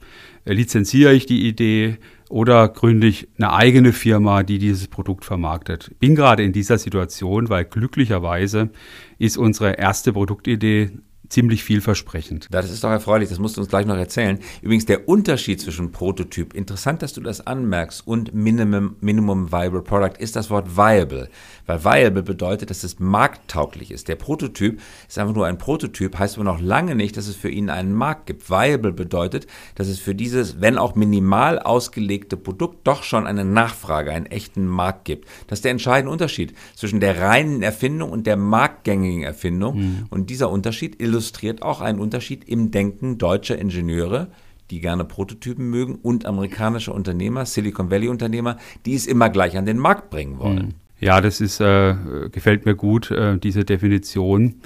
äh, 0.44 0.52
lizenziere 0.52 1.14
ich 1.14 1.26
die 1.26 1.46
Idee 1.46 1.98
oder 2.28 2.68
gründe 2.68 3.06
ich 3.06 3.28
eine 3.38 3.52
eigene 3.52 3.92
Firma, 3.92 4.42
die 4.42 4.58
dieses 4.58 4.88
Produkt 4.88 5.24
vermarktet. 5.24 5.94
Bin 5.98 6.14
gerade 6.14 6.42
in 6.42 6.52
dieser 6.52 6.78
Situation, 6.78 7.48
weil 7.48 7.64
glücklicherweise 7.64 8.70
ist 9.18 9.38
unsere 9.38 9.72
erste 9.78 10.12
Produktidee 10.12 10.90
ziemlich 11.28 11.64
vielversprechend. 11.64 12.46
Das 12.50 12.70
ist 12.70 12.84
doch 12.84 12.90
erfreulich, 12.90 13.28
das 13.28 13.38
musst 13.38 13.56
du 13.56 13.60
uns 13.60 13.70
gleich 13.70 13.86
noch 13.86 13.96
erzählen. 13.96 14.38
Übrigens 14.62 14.86
der 14.86 15.08
Unterschied 15.08 15.60
zwischen 15.60 15.92
Prototyp, 15.92 16.54
interessant, 16.54 17.02
dass 17.02 17.12
du 17.12 17.20
das 17.20 17.46
anmerkst, 17.46 18.06
und 18.06 18.34
Minimum, 18.34 18.96
Minimum 19.00 19.52
Viable 19.52 19.82
Product 19.82 20.18
ist 20.18 20.36
das 20.36 20.50
Wort 20.50 20.76
viable. 20.76 21.28
Weil 21.68 21.84
viable 21.84 22.22
bedeutet, 22.22 22.70
dass 22.70 22.82
es 22.82 22.98
markttauglich 22.98 23.90
ist. 23.90 24.08
Der 24.08 24.16
Prototyp 24.16 24.80
ist 25.06 25.18
einfach 25.18 25.34
nur 25.34 25.46
ein 25.46 25.58
Prototyp, 25.58 26.18
heißt 26.18 26.36
aber 26.36 26.44
noch 26.44 26.62
lange 26.62 26.94
nicht, 26.94 27.18
dass 27.18 27.28
es 27.28 27.36
für 27.36 27.50
ihn 27.50 27.68
einen 27.68 27.92
Markt 27.92 28.26
gibt. 28.26 28.48
Viable 28.48 28.92
bedeutet, 28.92 29.46
dass 29.74 29.86
es 29.86 30.00
für 30.00 30.14
dieses, 30.14 30.62
wenn 30.62 30.78
auch 30.78 30.94
minimal 30.94 31.58
ausgelegte 31.58 32.38
Produkt 32.38 32.86
doch 32.86 33.02
schon 33.02 33.26
eine 33.26 33.44
Nachfrage, 33.44 34.10
einen 34.12 34.24
echten 34.24 34.66
Markt 34.66 35.04
gibt. 35.04 35.28
Das 35.46 35.58
ist 35.58 35.64
der 35.64 35.72
entscheidende 35.72 36.10
Unterschied 36.10 36.54
zwischen 36.74 37.00
der 37.00 37.20
reinen 37.20 37.62
Erfindung 37.62 38.12
und 38.12 38.26
der 38.26 38.38
marktgängigen 38.38 39.22
Erfindung. 39.22 39.78
Mhm. 39.78 40.06
Und 40.08 40.30
dieser 40.30 40.50
Unterschied 40.50 41.02
illustriert 41.02 41.60
auch 41.60 41.82
einen 41.82 42.00
Unterschied 42.00 42.48
im 42.48 42.70
Denken 42.70 43.18
deutscher 43.18 43.58
Ingenieure, 43.58 44.28
die 44.70 44.80
gerne 44.80 45.04
Prototypen 45.04 45.68
mögen 45.68 45.96
und 45.96 46.24
amerikanische 46.24 46.94
Unternehmer, 46.94 47.44
Silicon 47.44 47.90
Valley 47.90 48.08
Unternehmer, 48.08 48.56
die 48.86 48.94
es 48.94 49.06
immer 49.06 49.28
gleich 49.28 49.58
an 49.58 49.66
den 49.66 49.76
Markt 49.76 50.08
bringen 50.08 50.38
wollen. 50.38 50.68
Mhm. 50.68 50.87
Ja, 51.00 51.20
das 51.20 51.40
ist, 51.40 51.60
äh, 51.60 51.94
gefällt 52.32 52.66
mir 52.66 52.74
gut, 52.74 53.10
äh, 53.10 53.38
diese 53.38 53.64
Definition. 53.64 54.56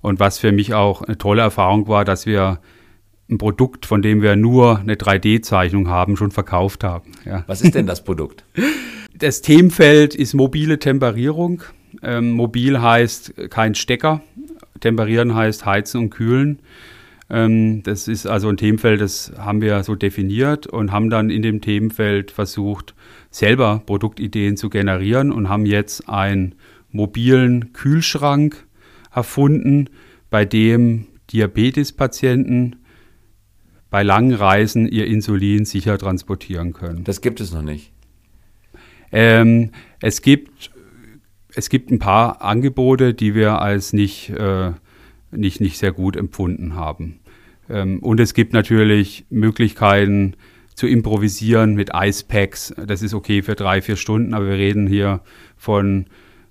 Und 0.00 0.20
was 0.20 0.38
für 0.38 0.52
mich 0.52 0.74
auch 0.74 1.02
eine 1.02 1.18
tolle 1.18 1.42
Erfahrung 1.42 1.86
war, 1.88 2.04
dass 2.04 2.26
wir 2.26 2.60
ein 3.30 3.38
Produkt, 3.38 3.86
von 3.86 4.02
dem 4.02 4.22
wir 4.22 4.36
nur 4.36 4.78
eine 4.78 4.94
3D-Zeichnung 4.94 5.88
haben, 5.88 6.16
schon 6.16 6.30
verkauft 6.30 6.84
haben. 6.84 7.12
Ja. 7.24 7.44
Was 7.46 7.62
ist 7.62 7.74
denn 7.74 7.86
das 7.86 8.04
Produkt? 8.04 8.44
Das 9.14 9.40
Themenfeld 9.40 10.16
ist 10.16 10.34
mobile 10.34 10.78
Temperierung. 10.80 11.62
Ähm, 12.02 12.32
mobil 12.32 12.80
heißt 12.80 13.50
kein 13.50 13.76
Stecker. 13.76 14.22
Temperieren 14.80 15.34
heißt 15.34 15.64
heizen 15.64 16.00
und 16.00 16.10
kühlen. 16.10 16.58
Ähm, 17.30 17.82
das 17.82 18.08
ist 18.08 18.26
also 18.26 18.48
ein 18.48 18.56
Themenfeld, 18.56 19.00
das 19.00 19.32
haben 19.38 19.60
wir 19.60 19.82
so 19.84 19.94
definiert 19.94 20.66
und 20.66 20.92
haben 20.92 21.08
dann 21.08 21.30
in 21.30 21.42
dem 21.42 21.60
Themenfeld 21.60 22.30
versucht, 22.30 22.94
selber 23.32 23.82
Produktideen 23.84 24.56
zu 24.56 24.70
generieren 24.70 25.32
und 25.32 25.48
haben 25.48 25.66
jetzt 25.66 26.08
einen 26.08 26.54
mobilen 26.92 27.72
Kühlschrank 27.72 28.64
erfunden, 29.12 29.88
bei 30.30 30.44
dem 30.44 31.08
Diabetespatienten 31.32 32.76
bei 33.90 34.02
langen 34.02 34.34
Reisen 34.34 34.86
ihr 34.86 35.06
Insulin 35.06 35.64
sicher 35.64 35.98
transportieren 35.98 36.72
können. 36.72 37.04
Das 37.04 37.20
gibt 37.20 37.40
es 37.40 37.52
noch 37.52 37.62
nicht. 37.62 37.92
Ähm, 39.10 39.72
es 40.00 40.22
gibt 40.22 40.70
es 41.54 41.68
gibt 41.68 41.90
ein 41.90 41.98
paar 41.98 42.42
Angebote, 42.42 43.14
die 43.14 43.34
wir 43.34 43.60
als 43.60 43.92
nicht, 43.92 44.30
äh, 44.30 44.72
nicht, 45.30 45.60
nicht 45.60 45.78
sehr 45.78 45.92
gut 45.92 46.16
empfunden 46.16 46.74
haben. 46.74 47.20
Ähm, 47.68 47.98
und 48.00 48.20
es 48.20 48.34
gibt 48.34 48.52
natürlich 48.52 49.26
Möglichkeiten 49.30 50.34
zu 50.74 50.86
improvisieren 50.86 51.74
mit 51.74 51.90
Icepacks. 51.94 52.74
Das 52.86 53.02
ist 53.02 53.14
okay 53.14 53.42
für 53.42 53.54
drei, 53.54 53.82
vier 53.82 53.96
Stunden, 53.96 54.34
aber 54.34 54.46
wir 54.46 54.56
reden 54.56 54.86
hier 54.86 55.20
von 55.56 56.06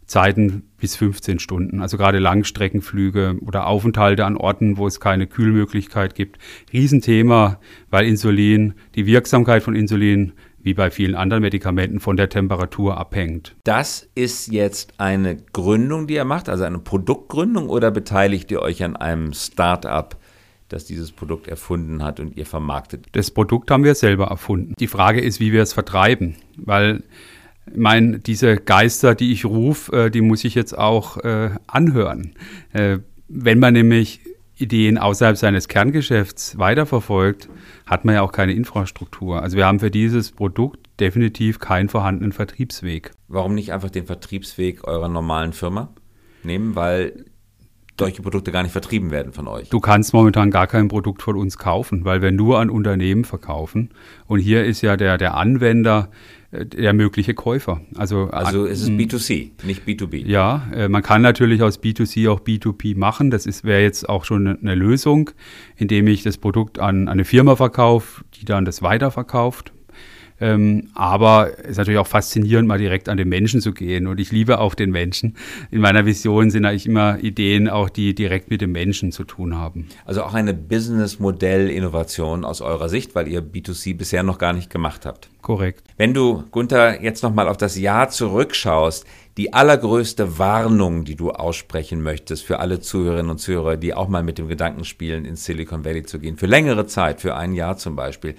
Zeiten 0.06 0.64
bis 0.78 0.98
15 0.98 1.40
Stunden. 1.40 1.82
Also 1.82 1.98
gerade 1.98 2.20
Langstreckenflüge 2.20 3.38
oder 3.46 3.66
Aufenthalte 3.68 4.26
an 4.26 4.36
Orten, 4.36 4.78
wo 4.78 4.86
es 4.86 5.00
keine 5.00 5.26
Kühlmöglichkeit 5.26 6.16
gibt. 6.16 6.38
Riesenthema, 6.74 7.60
weil 7.90 8.06
Insulin, 8.06 8.74
die 8.96 9.06
Wirksamkeit 9.06 9.64
von 9.64 9.74
Insulin 9.74 10.34
wie 10.64 10.74
bei 10.74 10.92
vielen 10.92 11.16
anderen 11.16 11.42
Medikamenten 11.42 12.00
von 12.00 12.18
der 12.18 12.30
Temperatur 12.30 12.98
abhängt. 12.98 13.56
Das 13.64 14.10
ist 14.14 14.52
jetzt 14.52 15.00
eine 15.00 15.38
Gründung, 15.38 16.08
die 16.08 16.16
ihr 16.16 16.26
macht, 16.26 16.50
also 16.50 16.64
eine 16.66 16.80
Produktgründung 16.80 17.70
oder 17.70 17.90
beteiligt 17.90 18.52
ihr 18.52 18.62
euch 18.62 18.84
an 18.84 18.96
einem 18.96 19.34
Start-up, 19.34 20.18
das 20.74 20.86
dieses 20.86 21.12
Produkt 21.12 21.48
erfunden 21.48 22.04
hat 22.04 22.20
und 22.20 22.38
ihr 22.38 22.46
vermarktet? 22.46 23.08
Das 23.12 23.32
Produkt 23.32 23.72
haben 23.72 23.84
wir 23.84 23.96
selber 23.96 24.26
erfunden. 24.28 24.74
Die 24.80 24.88
Frage 24.88 25.22
ist, 25.22 25.40
wie 25.40 25.52
wir 25.52 25.62
es 25.62 25.74
vertreiben, 25.74 26.36
weil 26.58 27.04
ich 27.68 27.78
meine, 27.78 28.20
diese 28.20 28.58
Geister, 28.58 29.16
die 29.16 29.32
ich 29.32 29.46
rufe, 29.46 30.06
äh, 30.06 30.12
die 30.12 30.22
muss 30.22 30.44
ich 30.44 30.56
jetzt 30.56 30.78
auch 30.78 31.18
äh, 31.18 31.52
anhören. 31.68 32.34
Äh, 32.74 33.00
wenn 33.28 33.60
man 33.60 33.74
nämlich 33.74 34.20
Ideen 34.58 34.98
außerhalb 34.98 35.38
seines 35.38 35.68
Kerngeschäfts 35.68 36.58
weiterverfolgt, 36.58 37.50
hat 37.86 38.06
man 38.06 38.16
ja 38.16 38.22
auch 38.22 38.32
keine 38.32 38.54
Infrastruktur. 38.54 39.42
Also 39.42 39.58
wir 39.58 39.66
haben 39.66 39.80
für 39.80 39.92
dieses 39.92 40.32
Produkt 40.32 40.80
definitiv 41.00 41.60
keinen 41.60 41.90
vorhandenen 41.90 42.32
Vertriebsweg. 42.32 43.12
Warum 43.28 43.56
nicht 43.56 43.74
einfach 43.74 43.90
den 43.90 44.06
Vertriebsweg 44.06 44.88
eurer 44.88 45.10
normalen 45.10 45.54
Firma 45.54 45.90
nehmen? 46.44 46.76
Weil 46.76 47.26
solche 48.00 48.22
Produkte 48.22 48.52
gar 48.52 48.64
nicht 48.64 48.72
vertrieben 48.72 49.12
werden 49.12 49.32
von 49.32 49.48
euch. 49.48 49.70
Du 49.70 49.80
kannst 49.80 50.14
momentan 50.14 50.50
gar 50.50 50.68
kein 50.68 50.88
Produkt 50.88 51.22
von 51.22 51.36
uns 51.36 51.58
kaufen, 51.58 52.04
weil 52.04 52.22
wir 52.22 52.32
nur 52.32 52.60
an 52.60 52.70
Unternehmen 52.70 53.26
verkaufen. 53.26 53.90
Und 54.28 54.40
hier 54.40 54.66
ist 54.66 54.82
ja 54.82 54.98
der, 54.98 55.18
der 55.18 55.36
Anwender 55.36 56.10
äh, 56.52 56.66
der 56.66 56.94
mögliche 56.94 57.34
Käufer. 57.34 57.82
Also, 57.96 58.30
also 58.32 58.66
es 58.66 58.82
ist 58.82 58.90
B2C, 58.90 59.52
nicht 59.64 59.88
B2B. 59.88 60.26
Ja, 60.26 60.68
äh, 60.74 60.90
man 60.90 61.02
kann 61.02 61.22
natürlich 61.22 61.62
aus 61.62 61.80
B2C 61.80 62.30
auch 62.30 62.42
B2B 62.42 62.98
machen. 62.98 63.32
Das 63.32 63.64
wäre 63.64 63.82
jetzt 63.82 64.10
auch 64.10 64.26
schon 64.26 64.48
eine 64.48 64.76
Lösung, 64.76 65.32
indem 65.78 66.08
ich 66.08 66.24
das 66.24 66.38
Produkt 66.38 66.80
an 66.80 67.08
eine 67.08 67.24
Firma 67.24 67.56
verkaufe, 67.56 68.24
die 68.36 68.46
dann 68.46 68.66
das 68.66 68.82
weiterverkauft. 68.82 69.74
Ähm, 70.42 70.90
aber 70.96 71.52
es 71.60 71.72
ist 71.72 71.78
natürlich 71.78 72.00
auch 72.00 72.08
faszinierend, 72.08 72.68
mal 72.68 72.80
direkt 72.80 73.08
an 73.08 73.18
den 73.18 73.30
Menschen 73.30 73.62
zu 73.62 73.72
gehen. 73.74 74.08
Und 74.08 74.20
ich 74.20 74.32
liebe 74.32 74.60
auch 74.60 74.74
den 74.74 74.90
Menschen. 74.90 75.36
In 75.70 75.82
meiner 75.82 76.06
Vision 76.06 76.50
sind 76.50 76.66
eigentlich 76.66 76.88
immer 76.88 77.20
Ideen, 77.20 77.70
auch 77.70 77.90
die 77.90 78.16
direkt 78.16 78.50
mit 78.50 78.60
dem 78.60 78.72
Menschen 78.72 79.12
zu 79.12 79.24
tun 79.24 79.56
haben. 79.56 79.88
Also 80.04 80.24
auch 80.24 80.34
eine 80.34 80.56
Business-Modell-Innovation 80.56 82.44
aus 82.44 82.62
eurer 82.62 82.90
Sicht, 82.90 83.14
weil 83.14 83.28
ihr 83.28 83.42
B2C 83.42 83.96
bisher 83.96 84.24
noch 84.24 84.40
gar 84.40 84.54
nicht 84.54 84.72
gemacht 84.72 85.06
habt. 85.06 85.30
Korrekt. 85.42 85.84
Wenn 85.98 86.14
du, 86.14 86.44
Gunther, 86.52 87.02
jetzt 87.04 87.22
nochmal 87.22 87.48
auf 87.48 87.58
das 87.58 87.78
Jahr 87.78 88.10
zurückschaust, 88.10 89.06
die 89.38 89.54
allergrößte 89.54 90.40
Warnung, 90.40 91.06
die 91.06 91.16
du 91.16 91.32
aussprechen 91.32 92.02
möchtest 92.02 92.44
für 92.44 92.60
alle 92.60 92.80
Zuhörerinnen 92.80 93.32
und 93.32 93.38
Zuhörer, 93.38 93.78
die 93.78 93.94
auch 93.94 94.08
mal 94.08 94.24
mit 94.24 94.38
dem 94.38 94.48
Gedanken 94.48 94.84
spielen, 94.84 95.26
ins 95.26 95.46
Silicon 95.46 95.86
Valley 95.86 96.04
zu 96.04 96.20
gehen, 96.20 96.36
für 96.36 96.48
längere 96.48 96.86
Zeit, 96.86 97.22
für 97.22 97.36
ein 97.36 97.54
Jahr 97.54 97.78
zum 97.78 97.96
Beispiel. 97.96 98.36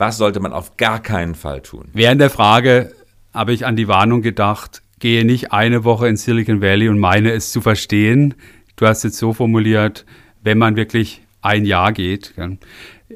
Was 0.00 0.16
sollte 0.16 0.40
man 0.40 0.54
auf 0.54 0.78
gar 0.78 1.02
keinen 1.02 1.34
Fall 1.34 1.60
tun? 1.60 1.88
Während 1.92 2.22
der 2.22 2.30
Frage 2.30 2.94
habe 3.34 3.52
ich 3.52 3.66
an 3.66 3.76
die 3.76 3.86
Warnung 3.86 4.22
gedacht, 4.22 4.80
gehe 4.98 5.26
nicht 5.26 5.52
eine 5.52 5.84
Woche 5.84 6.08
in 6.08 6.16
Silicon 6.16 6.62
Valley 6.62 6.88
und 6.88 6.98
meine 6.98 7.32
es 7.32 7.52
zu 7.52 7.60
verstehen. 7.60 8.32
Du 8.76 8.86
hast 8.86 9.04
es 9.04 9.18
so 9.18 9.34
formuliert, 9.34 10.06
wenn 10.42 10.56
man 10.56 10.76
wirklich 10.76 11.20
ein 11.42 11.66
Jahr 11.66 11.92
geht. 11.92 12.32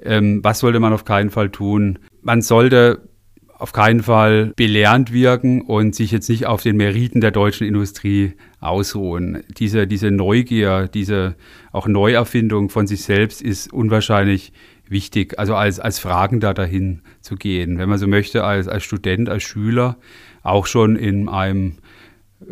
Ähm, 0.03 0.45
was 0.45 0.59
sollte 0.59 0.79
man 0.79 0.93
auf 0.93 1.07
keinen 1.07 1.31
Fall 1.31 1.49
tun? 1.49 2.01
Man 2.21 2.43
sollte 2.43 3.09
auf 3.57 3.73
keinen 3.73 4.03
Fall 4.03 4.53
belehrend 4.55 5.11
wirken 5.11 5.63
und 5.63 5.95
sich 5.95 6.11
jetzt 6.11 6.29
nicht 6.29 6.45
auf 6.45 6.63
den 6.63 6.77
Meriten 6.77 7.23
der 7.23 7.31
deutschen 7.31 7.67
Industrie 7.67 8.35
ausruhen. 8.61 9.43
Diese, 9.57 9.87
diese 9.87 10.11
Neugier, 10.11 10.87
diese 10.93 11.35
auch 11.73 11.87
Neuerfindung 11.87 12.69
von 12.69 12.87
sich 12.87 13.05
selbst 13.05 13.41
ist 13.41 13.73
unwahrscheinlich 13.73 14.53
wichtig, 14.89 15.39
also 15.39 15.55
als, 15.55 15.81
als 15.81 15.99
Fragender 15.99 16.55
dahin 16.55 17.01
zu 17.21 17.37
gehen, 17.37 17.79
wenn 17.79 17.89
man 17.89 17.99
so 17.99 18.07
möchte, 18.07 18.45
als, 18.45 18.69
als 18.69 18.85
Student, 18.85 19.29
als 19.29 19.43
Schüler, 19.43 19.97
auch 20.43 20.67
schon 20.67 20.97
in 20.97 21.29
einem, 21.29 21.77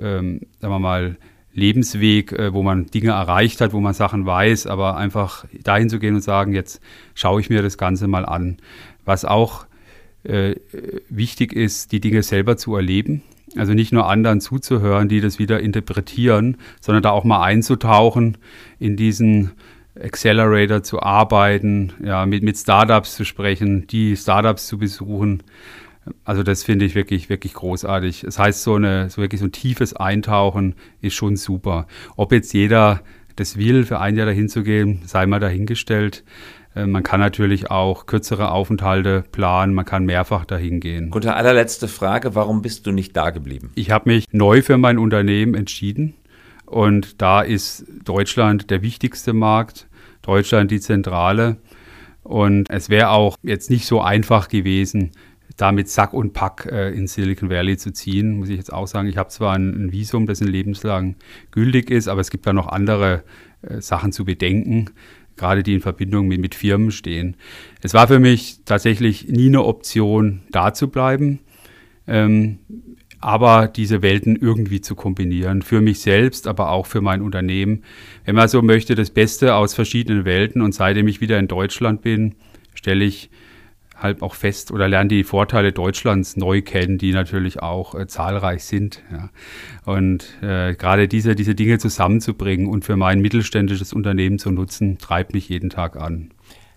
ähm, 0.00 0.40
sagen 0.60 0.72
wir 0.72 0.78
mal, 0.78 1.16
Lebensweg, 1.54 2.32
äh, 2.32 2.52
wo 2.52 2.62
man 2.62 2.86
Dinge 2.86 3.10
erreicht 3.10 3.60
hat, 3.60 3.72
wo 3.72 3.80
man 3.80 3.94
Sachen 3.94 4.24
weiß, 4.24 4.66
aber 4.66 4.96
einfach 4.96 5.44
dahin 5.62 5.88
zu 5.88 5.98
gehen 5.98 6.14
und 6.14 6.22
sagen, 6.22 6.54
jetzt 6.54 6.80
schaue 7.14 7.40
ich 7.40 7.50
mir 7.50 7.62
das 7.62 7.76
Ganze 7.76 8.08
mal 8.08 8.24
an. 8.24 8.56
Was 9.04 9.24
auch 9.24 9.66
äh, 10.24 10.54
wichtig 11.08 11.52
ist, 11.52 11.92
die 11.92 12.00
Dinge 12.00 12.22
selber 12.22 12.56
zu 12.56 12.74
erleben. 12.74 13.22
Also 13.56 13.74
nicht 13.74 13.92
nur 13.92 14.08
anderen 14.08 14.40
zuzuhören, 14.40 15.08
die 15.08 15.20
das 15.20 15.38
wieder 15.38 15.60
interpretieren, 15.60 16.56
sondern 16.80 17.02
da 17.02 17.10
auch 17.10 17.24
mal 17.24 17.42
einzutauchen 17.42 18.38
in 18.78 18.96
diesen 18.96 19.50
Accelerator 20.02 20.82
zu 20.82 21.00
arbeiten, 21.00 21.92
ja, 22.04 22.26
mit, 22.26 22.42
mit 22.42 22.56
Startups 22.56 23.14
zu 23.14 23.24
sprechen, 23.24 23.86
die 23.86 24.16
Startups 24.16 24.66
zu 24.66 24.78
besuchen. 24.78 25.42
Also 26.24 26.42
das 26.42 26.64
finde 26.64 26.84
ich 26.84 26.94
wirklich, 26.94 27.28
wirklich 27.28 27.54
großartig. 27.54 28.22
Das 28.22 28.38
heißt, 28.38 28.62
so, 28.62 28.74
eine, 28.74 29.08
so 29.08 29.22
wirklich 29.22 29.40
so 29.40 29.46
ein 29.46 29.52
tiefes 29.52 29.94
Eintauchen 29.94 30.74
ist 31.00 31.14
schon 31.14 31.36
super. 31.36 31.86
Ob 32.16 32.32
jetzt 32.32 32.52
jeder 32.52 33.02
das 33.36 33.56
will, 33.56 33.84
für 33.84 34.00
ein 34.00 34.16
Jahr 34.16 34.26
dahin 34.26 34.48
zu 34.48 34.62
gehen, 34.62 35.02
sei 35.06 35.26
mal 35.26 35.40
dahingestellt. 35.40 36.24
Äh, 36.74 36.86
man 36.86 37.02
kann 37.02 37.20
natürlich 37.20 37.70
auch 37.70 38.06
kürzere 38.06 38.50
Aufenthalte 38.50 39.24
planen, 39.32 39.74
man 39.74 39.84
kann 39.84 40.04
mehrfach 40.04 40.44
dahin 40.44 40.80
gehen. 40.80 41.10
Gute 41.10 41.34
allerletzte 41.34 41.88
Frage, 41.88 42.34
warum 42.34 42.62
bist 42.62 42.86
du 42.86 42.92
nicht 42.92 43.16
da 43.16 43.30
geblieben? 43.30 43.70
Ich 43.74 43.90
habe 43.90 44.10
mich 44.10 44.26
neu 44.32 44.62
für 44.62 44.78
mein 44.78 44.98
Unternehmen 44.98 45.54
entschieden 45.54 46.14
und 46.66 47.20
da 47.20 47.42
ist 47.42 47.84
Deutschland 48.04 48.70
der 48.70 48.82
wichtigste 48.82 49.32
Markt, 49.32 49.86
Deutschland 50.22 50.70
die 50.70 50.80
Zentrale. 50.80 51.58
Und 52.22 52.70
es 52.70 52.88
wäre 52.88 53.10
auch 53.10 53.36
jetzt 53.42 53.70
nicht 53.70 53.86
so 53.86 54.00
einfach 54.00 54.48
gewesen, 54.48 55.10
da 55.56 55.72
mit 55.72 55.88
Sack 55.88 56.12
und 56.12 56.32
Pack 56.32 56.68
äh, 56.70 56.90
in 56.90 57.06
Silicon 57.06 57.50
Valley 57.50 57.76
zu 57.76 57.92
ziehen, 57.92 58.38
muss 58.38 58.48
ich 58.48 58.56
jetzt 58.56 58.72
auch 58.72 58.86
sagen. 58.86 59.08
Ich 59.08 59.16
habe 59.16 59.28
zwar 59.28 59.54
ein, 59.54 59.68
ein, 59.68 59.92
Visum, 59.92 60.26
das 60.26 60.40
ein 60.40 60.48
lebenslang 60.48 61.16
gültig 61.50 61.90
ist, 61.90 62.08
aber 62.08 62.20
es 62.20 62.30
gibt 62.30 62.46
da 62.46 62.52
noch 62.52 62.68
andere 62.68 63.22
äh, 63.62 63.80
Sachen 63.80 64.12
zu 64.12 64.24
bedenken, 64.24 64.90
gerade 65.36 65.62
die 65.62 65.74
in 65.74 65.80
Verbindung 65.80 66.28
mit, 66.28 66.40
mit 66.40 66.54
Firmen 66.54 66.90
stehen. 66.90 67.36
Es 67.82 67.94
war 67.94 68.08
für 68.08 68.18
mich 68.18 68.60
tatsächlich 68.64 69.28
nie 69.28 69.48
eine 69.48 69.64
Option, 69.64 70.42
da 70.50 70.72
zu 70.72 70.88
bleiben. 70.88 71.40
Ähm, 72.06 72.58
aber 73.22 73.68
diese 73.68 74.02
Welten 74.02 74.36
irgendwie 74.36 74.80
zu 74.80 74.94
kombinieren. 74.94 75.62
Für 75.62 75.80
mich 75.80 76.00
selbst, 76.00 76.46
aber 76.48 76.70
auch 76.70 76.86
für 76.86 77.00
mein 77.00 77.22
Unternehmen. 77.22 77.84
Wenn 78.24 78.34
man 78.34 78.48
so 78.48 78.62
möchte, 78.62 78.94
das 78.94 79.10
Beste 79.10 79.54
aus 79.54 79.74
verschiedenen 79.74 80.24
Welten. 80.24 80.60
Und 80.60 80.74
seitdem 80.74 81.08
ich 81.08 81.20
wieder 81.20 81.38
in 81.38 81.48
Deutschland 81.48 82.02
bin, 82.02 82.34
stelle 82.74 83.04
ich 83.04 83.30
halt 83.96 84.22
auch 84.22 84.34
fest 84.34 84.72
oder 84.72 84.88
lerne 84.88 85.08
die 85.08 85.22
Vorteile 85.22 85.70
Deutschlands 85.70 86.36
neu 86.36 86.62
kennen, 86.62 86.98
die 86.98 87.12
natürlich 87.12 87.62
auch 87.62 87.94
äh, 87.94 88.08
zahlreich 88.08 88.64
sind. 88.64 89.02
Ja. 89.12 89.30
Und 89.84 90.42
äh, 90.42 90.74
gerade 90.74 91.06
diese, 91.06 91.36
diese 91.36 91.54
Dinge 91.54 91.78
zusammenzubringen 91.78 92.66
und 92.66 92.84
für 92.84 92.96
mein 92.96 93.20
mittelständisches 93.20 93.92
Unternehmen 93.92 94.40
zu 94.40 94.50
nutzen, 94.50 94.98
treibt 94.98 95.32
mich 95.32 95.48
jeden 95.48 95.70
Tag 95.70 95.96
an. 95.96 96.30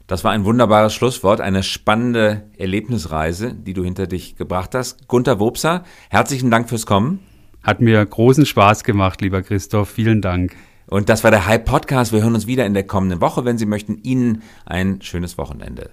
Das 0.07 0.23
war 0.23 0.31
ein 0.31 0.45
wunderbares 0.45 0.93
Schlusswort, 0.93 1.41
eine 1.41 1.63
spannende 1.63 2.43
Erlebnisreise, 2.57 3.55
die 3.55 3.73
du 3.73 3.83
hinter 3.83 4.05
dich 4.05 4.35
gebracht 4.35 4.75
hast. 4.75 5.07
Gunther 5.07 5.39
Wobser, 5.39 5.83
herzlichen 6.09 6.51
Dank 6.51 6.69
fürs 6.69 6.85
Kommen. 6.85 7.21
Hat 7.63 7.81
mir 7.81 8.05
großen 8.05 8.45
Spaß 8.45 8.83
gemacht, 8.83 9.21
lieber 9.21 9.41
Christoph. 9.41 9.89
Vielen 9.89 10.21
Dank. 10.21 10.55
Und 10.85 11.09
das 11.09 11.23
war 11.23 11.31
der 11.31 11.47
Hype 11.47 11.65
Podcast. 11.65 12.13
Wir 12.13 12.21
hören 12.21 12.35
uns 12.35 12.45
wieder 12.45 12.67
in 12.67 12.75
der 12.75 12.85
kommenden 12.85 13.19
Woche. 13.19 13.45
Wenn 13.45 13.57
Sie 13.57 13.65
möchten, 13.65 13.97
Ihnen 14.03 14.43
ein 14.65 15.01
schönes 15.01 15.39
Wochenende. 15.39 15.89